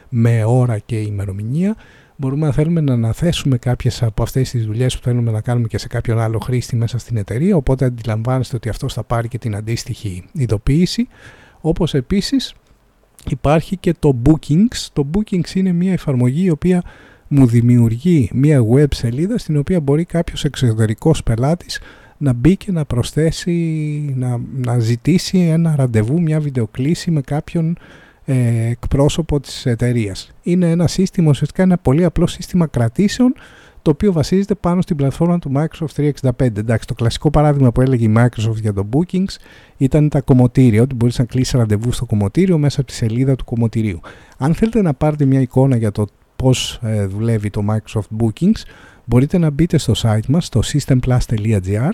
με 0.09 0.45
ώρα 0.45 0.79
και 0.79 1.01
ημερομηνία. 1.01 1.77
Μπορούμε 2.17 2.47
να 2.47 2.53
θέλουμε 2.53 2.81
να 2.81 2.93
αναθέσουμε 2.93 3.59
κάποιες 3.59 4.03
από 4.03 4.23
αυτές 4.23 4.51
τις 4.51 4.67
δουλειές 4.67 4.97
που 4.97 5.03
θέλουμε 5.03 5.31
να 5.31 5.41
κάνουμε 5.41 5.67
και 5.67 5.79
σε 5.79 5.89
κάποιον 5.89 6.19
άλλο 6.19 6.39
χρήστη 6.39 6.77
μέσα 6.77 6.99
στην 6.99 7.17
εταιρεία, 7.17 7.57
οπότε 7.57 7.85
αντιλαμβάνεστε 7.85 8.57
ότι 8.57 8.69
αυτό 8.69 8.89
θα 8.89 9.03
πάρει 9.03 9.29
και 9.29 9.39
την 9.39 9.57
αντίστοιχη 9.57 10.25
ειδοποίηση. 10.33 11.09
Όπως 11.61 11.95
επίσης 11.95 12.55
υπάρχει 13.29 13.77
και 13.77 13.95
το 13.99 14.17
Bookings. 14.25 14.87
Το 14.93 15.07
Bookings 15.13 15.55
είναι 15.55 15.73
μια 15.73 15.93
εφαρμογή 15.93 16.45
η 16.45 16.51
οποία 16.51 16.83
μου 17.29 17.47
δημιουργεί 17.47 18.31
μια 18.33 18.65
web 18.75 18.95
σελίδα 18.95 19.39
στην 19.39 19.57
οποία 19.57 19.81
μπορεί 19.81 20.05
κάποιος 20.05 20.45
εξωτερικός 20.45 21.23
πελάτης 21.23 21.81
να 22.17 22.33
μπει 22.33 22.57
και 22.57 22.73
να 22.73 22.85
προσθέσει, 22.85 23.53
να, 24.17 24.41
να 24.57 24.79
ζητήσει 24.79 25.39
ένα 25.39 25.75
ραντεβού, 25.77 26.21
μια 26.21 26.41
βιντεοκλήση 26.41 27.11
με 27.11 27.21
κάποιον 27.21 27.77
ε, 28.25 28.67
εκπρόσωπο 28.71 29.41
της 29.41 29.67
εταιρείας. 29.67 30.31
Είναι 30.43 30.71
ένα 30.71 30.87
σύστημα, 30.87 31.31
ουσιαστικά 31.31 31.63
ένα 31.63 31.79
πολύ 31.79 32.05
απλό 32.05 32.27
σύστημα 32.27 32.67
κρατήσεων 32.67 33.35
το 33.83 33.91
οποίο 33.91 34.13
βασίζεται 34.13 34.55
πάνω 34.55 34.81
στην 34.83 34.97
πλατφόρμα 34.97 35.39
του 35.39 35.53
Microsoft 35.57 36.13
365. 36.23 36.57
Εντάξει, 36.57 36.87
το 36.87 36.95
κλασικό 36.95 37.31
παράδειγμα 37.31 37.73
που 37.73 37.81
έλεγε 37.81 38.05
η 38.05 38.15
Microsoft 38.17 38.61
για 38.61 38.73
το 38.73 38.87
Bookings 38.93 39.37
ήταν 39.77 40.09
τα 40.09 40.21
κομμωτήρια, 40.21 40.83
ότι 40.83 40.95
μπορείς 40.95 41.19
να 41.19 41.25
κλείσεις 41.25 41.53
ραντεβού 41.53 41.93
στο 41.93 42.05
κομμωτήριο 42.05 42.59
μέσα 42.59 42.81
από 42.81 42.89
τη 42.89 42.95
σελίδα 42.95 43.37
του 43.37 43.45
κομμωτηρίου. 43.45 44.01
Αν 44.39 44.55
θέλετε 44.55 44.83
να 44.83 44.95
πάρετε 44.95 45.25
μια 45.25 45.41
εικόνα 45.41 45.77
για 45.77 45.93
το 45.93 46.07
πώς 46.37 46.81
ε, 46.83 47.07
δουλεύει 47.07 47.51
το 47.51 47.65
Microsoft 47.69 48.23
Bookings, 48.23 48.63
μπορείτε 49.05 49.39
να 49.39 49.51
μπείτε 49.51 49.79
στο 49.79 49.93
site 49.97 50.27
μας, 50.29 50.47
στο 50.47 50.61
systemplus.gr. 50.65 51.91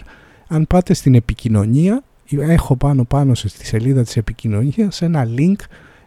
Αν 0.49 0.67
πάτε 0.67 0.95
στην 0.95 1.15
επικοινωνία, 1.15 2.03
έχω 2.37 2.77
πάνω 2.77 3.05
πάνω 3.05 3.35
στη 3.35 3.67
σελίδα 3.67 4.03
της 4.03 4.17
επικοινωνίας 4.17 5.03
ένα 5.03 5.29
link 5.37 5.57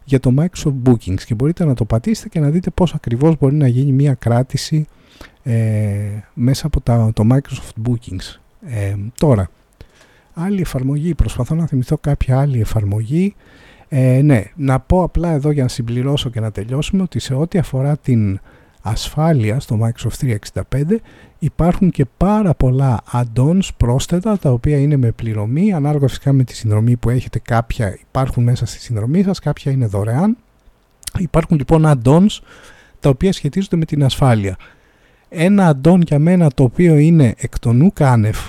για 0.03 0.19
το 0.19 0.33
Microsoft 0.37 0.89
Bookings 0.89 1.21
και 1.25 1.33
μπορείτε 1.33 1.65
να 1.65 1.73
το 1.73 1.85
πατήσετε 1.85 2.29
και 2.29 2.39
να 2.39 2.49
δείτε 2.49 2.69
πώς 2.69 2.93
ακριβώς 2.93 3.37
μπορεί 3.39 3.55
να 3.55 3.67
γίνει 3.67 3.91
μια 3.91 4.13
κράτηση 4.13 4.87
ε, 5.43 6.23
μέσα 6.33 6.67
από 6.67 6.81
τα, 6.81 7.11
το 7.13 7.23
Microsoft 7.31 7.89
Bookings. 7.89 8.39
Ε, 8.65 8.95
τώρα, 9.17 9.49
άλλη 10.33 10.61
εφαρμογή, 10.61 11.15
προσπαθώ 11.15 11.55
να 11.55 11.67
θυμηθώ 11.67 11.97
κάποια 11.97 12.39
άλλη 12.39 12.59
εφαρμογή. 12.59 13.35
Ε, 13.89 14.21
ναι, 14.21 14.43
να 14.55 14.79
πω 14.79 15.03
απλά 15.03 15.31
εδώ 15.31 15.51
για 15.51 15.63
να 15.63 15.69
συμπληρώσω 15.69 16.29
και 16.29 16.39
να 16.39 16.51
τελειώσουμε 16.51 17.01
ότι 17.01 17.19
σε 17.19 17.33
ό,τι 17.33 17.57
αφορά 17.59 17.97
την 17.97 18.39
ασφάλεια 18.81 19.59
στο 19.59 19.79
Microsoft 19.81 20.37
365 20.71 20.83
υπάρχουν 21.39 21.91
και 21.91 22.05
πάρα 22.17 22.53
πολλά 22.53 23.01
add-ons 23.11 23.67
πρόσθετα 23.77 24.37
τα 24.37 24.51
οποία 24.51 24.77
είναι 24.77 24.97
με 24.97 25.11
πληρωμή 25.11 25.73
ανάλογα 25.73 26.07
φυσικά 26.07 26.33
με 26.33 26.43
τη 26.43 26.55
συνδρομή 26.55 26.95
που 26.95 27.09
έχετε 27.09 27.39
κάποια 27.39 27.97
υπάρχουν 28.01 28.43
μέσα 28.43 28.65
στη 28.65 28.79
συνδρομή 28.79 29.23
σας 29.23 29.39
κάποια 29.39 29.71
είναι 29.71 29.85
δωρεάν 29.85 30.37
υπάρχουν 31.17 31.57
λοιπόν 31.57 31.83
add-ons 31.85 32.39
τα 32.99 33.09
οποία 33.09 33.33
σχετίζονται 33.33 33.75
με 33.75 33.85
την 33.85 34.03
ασφάλεια 34.03 34.57
ένα 35.33 35.79
add-on 35.83 35.99
για 36.05 36.19
μένα 36.19 36.49
το 36.55 36.63
οποίο 36.63 36.97
είναι 36.97 37.33
εκ 37.37 37.59
των 37.59 37.81
ουκ 37.81 37.97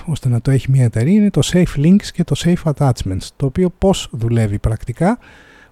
ώστε 0.07 0.29
να 0.29 0.41
το 0.41 0.51
έχει 0.51 0.71
μια 0.71 0.85
εταιρεία 0.85 1.15
είναι 1.15 1.31
το 1.31 1.41
Safe 1.53 1.85
Links 1.85 2.05
και 2.13 2.25
το 2.25 2.35
Safe 2.45 2.73
Attachments 2.73 3.27
το 3.37 3.47
οποίο 3.47 3.73
πώς 3.79 4.09
δουλεύει 4.13 4.59
πρακτικά. 4.59 5.19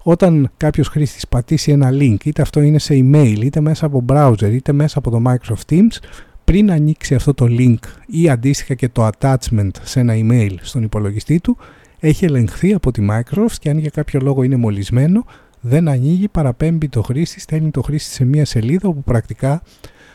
Όταν 0.03 0.51
κάποιος 0.57 0.89
χρήστης 0.89 1.29
πατήσει 1.29 1.73
ένα 1.73 1.91
link 1.93 2.17
είτε 2.25 2.43
αυτό 2.43 2.61
είναι 2.61 2.79
σε 2.79 2.95
email 2.95 3.39
είτε 3.43 3.61
μέσα 3.61 3.87
από 3.87 4.05
browser 4.09 4.51
είτε 4.53 4.73
μέσα 4.73 4.99
από 4.99 5.11
το 5.11 5.23
Microsoft 5.27 5.73
Teams 5.73 5.99
πριν 6.45 6.71
ανοίξει 6.71 7.15
αυτό 7.15 7.35
το 7.35 7.47
link 7.49 7.79
ή 8.07 8.29
αντίστοιχα 8.29 8.75
και 8.75 8.89
το 8.89 9.09
attachment 9.09 9.71
σε 9.83 10.01
ένα 10.01 10.15
email 10.17 10.55
στον 10.61 10.83
υπολογιστή 10.83 11.41
του 11.41 11.57
έχει 12.01 12.25
ελεγχθεί 12.25 12.73
από 12.73 12.91
τη 12.91 13.07
Microsoft 13.11 13.55
και 13.61 13.71
αν 13.71 13.79
για 13.79 13.91
κάποιο 13.91 14.21
λόγο 14.23 14.43
είναι 14.43 14.57
μολυσμένο 14.57 15.25
δεν 15.61 15.89
ανοίγει, 15.89 16.29
παραπέμπει 16.29 16.89
το 16.89 17.03
χρήστη, 17.03 17.41
στέλνει 17.41 17.71
το 17.71 17.83
χρήστη 17.83 18.11
σε 18.11 18.25
μια 18.25 18.45
σελίδα 18.45 18.89
όπου 18.89 19.03
πρακτικά 19.03 19.63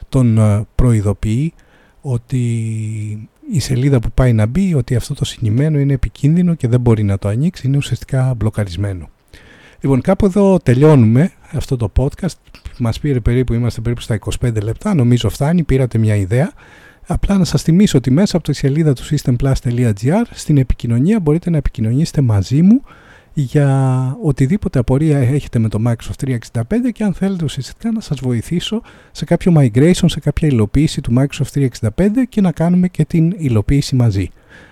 τον 0.09 0.37
ε, 0.37 0.65
προειδοποιεί 0.75 1.53
ότι 2.01 2.39
η 3.51 3.59
σελίδα 3.59 3.99
που 3.99 4.11
πάει 4.13 4.33
να 4.33 4.45
μπει, 4.45 4.73
ότι 4.73 4.95
αυτό 4.95 5.13
το 5.13 5.25
συγκεκριμένο 5.25 5.79
είναι 5.79 5.93
επικίνδυνο 5.93 6.53
και 6.53 6.67
δεν 6.67 6.79
μπορεί 6.79 7.03
να 7.03 7.17
το 7.17 7.27
ανοίξει, 7.27 7.67
είναι 7.67 7.77
ουσιαστικά 7.77 8.33
μπλοκαρισμένο. 8.37 9.09
Λοιπόν, 9.81 10.01
κάπου 10.01 10.25
εδώ 10.25 10.59
τελειώνουμε 10.63 11.31
αυτό 11.51 11.77
το 11.77 11.91
podcast. 11.95 12.35
Μας 12.77 12.99
πήρε 12.99 13.19
περίπου, 13.19 13.53
είμαστε 13.53 13.81
περίπου 13.81 14.01
στα 14.01 14.19
25 14.41 14.61
λεπτά, 14.63 14.93
νομίζω 14.93 15.29
φτάνει, 15.29 15.63
πήρατε 15.63 15.97
μια 15.97 16.15
ιδέα. 16.15 16.51
Απλά 17.07 17.37
να 17.37 17.43
σας 17.43 17.61
θυμίσω 17.61 17.97
ότι 17.97 18.11
μέσα 18.11 18.37
από 18.37 18.45
τη 18.45 18.53
σελίδα 18.53 18.93
του 18.93 19.03
systemplus.gr 19.03 20.21
στην 20.31 20.57
επικοινωνία 20.57 21.19
μπορείτε 21.19 21.49
να 21.49 21.57
επικοινωνήσετε 21.57 22.21
μαζί 22.21 22.61
μου 22.61 22.81
για 23.37 24.17
οτιδήποτε 24.21 24.79
απορία 24.79 25.17
έχετε 25.17 25.59
με 25.59 25.69
το 25.69 25.79
Microsoft 25.87 26.37
365 26.51 26.61
και 26.93 27.03
αν 27.03 27.13
θέλετε 27.13 27.43
ουσιαστικά 27.43 27.91
να 27.91 27.99
σας 27.99 28.19
βοηθήσω 28.19 28.81
σε 29.11 29.25
κάποιο 29.25 29.53
migration, 29.57 30.05
σε 30.05 30.19
κάποια 30.19 30.47
υλοποίηση 30.47 31.01
του 31.01 31.13
Microsoft 31.17 31.69
365 31.89 32.09
και 32.29 32.41
να 32.41 32.51
κάνουμε 32.51 32.87
και 32.87 33.05
την 33.05 33.33
υλοποίηση 33.37 33.95
μαζί. 33.95 34.29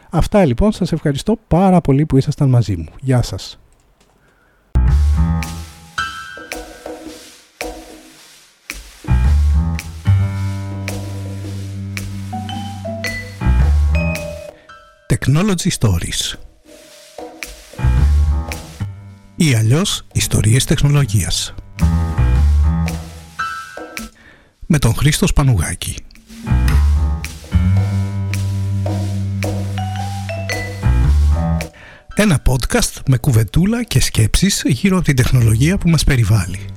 Αυτά 0.09 0.45
λοιπόν, 0.45 0.71
σας 0.71 0.91
ευχαριστώ 0.91 1.39
πάρα 1.47 1.81
πολύ 1.81 2.05
που 2.05 2.17
ήσασταν 2.17 2.49
μαζί 2.49 2.75
μου. 2.75 2.89
Γεια 3.01 3.21
σας. 3.21 3.57
Technology 15.07 15.69
Stories 15.79 16.42
ή 19.43 19.53
αλλιώς 19.55 20.05
ιστορίες 20.13 20.65
τεχνολογίας. 20.65 21.53
Με 24.65 24.79
τον 24.79 24.95
Χρήστο 24.95 25.27
Σπανουγάκη. 25.27 25.95
Ένα 32.15 32.41
podcast 32.49 33.01
με 33.07 33.17
κουβεντούλα 33.17 33.83
και 33.83 34.01
σκέψεις 34.01 34.63
γύρω 34.65 34.95
από 34.95 35.05
την 35.05 35.15
τεχνολογία 35.15 35.77
που 35.77 35.89
μας 35.89 36.03
περιβάλλει 36.03 36.72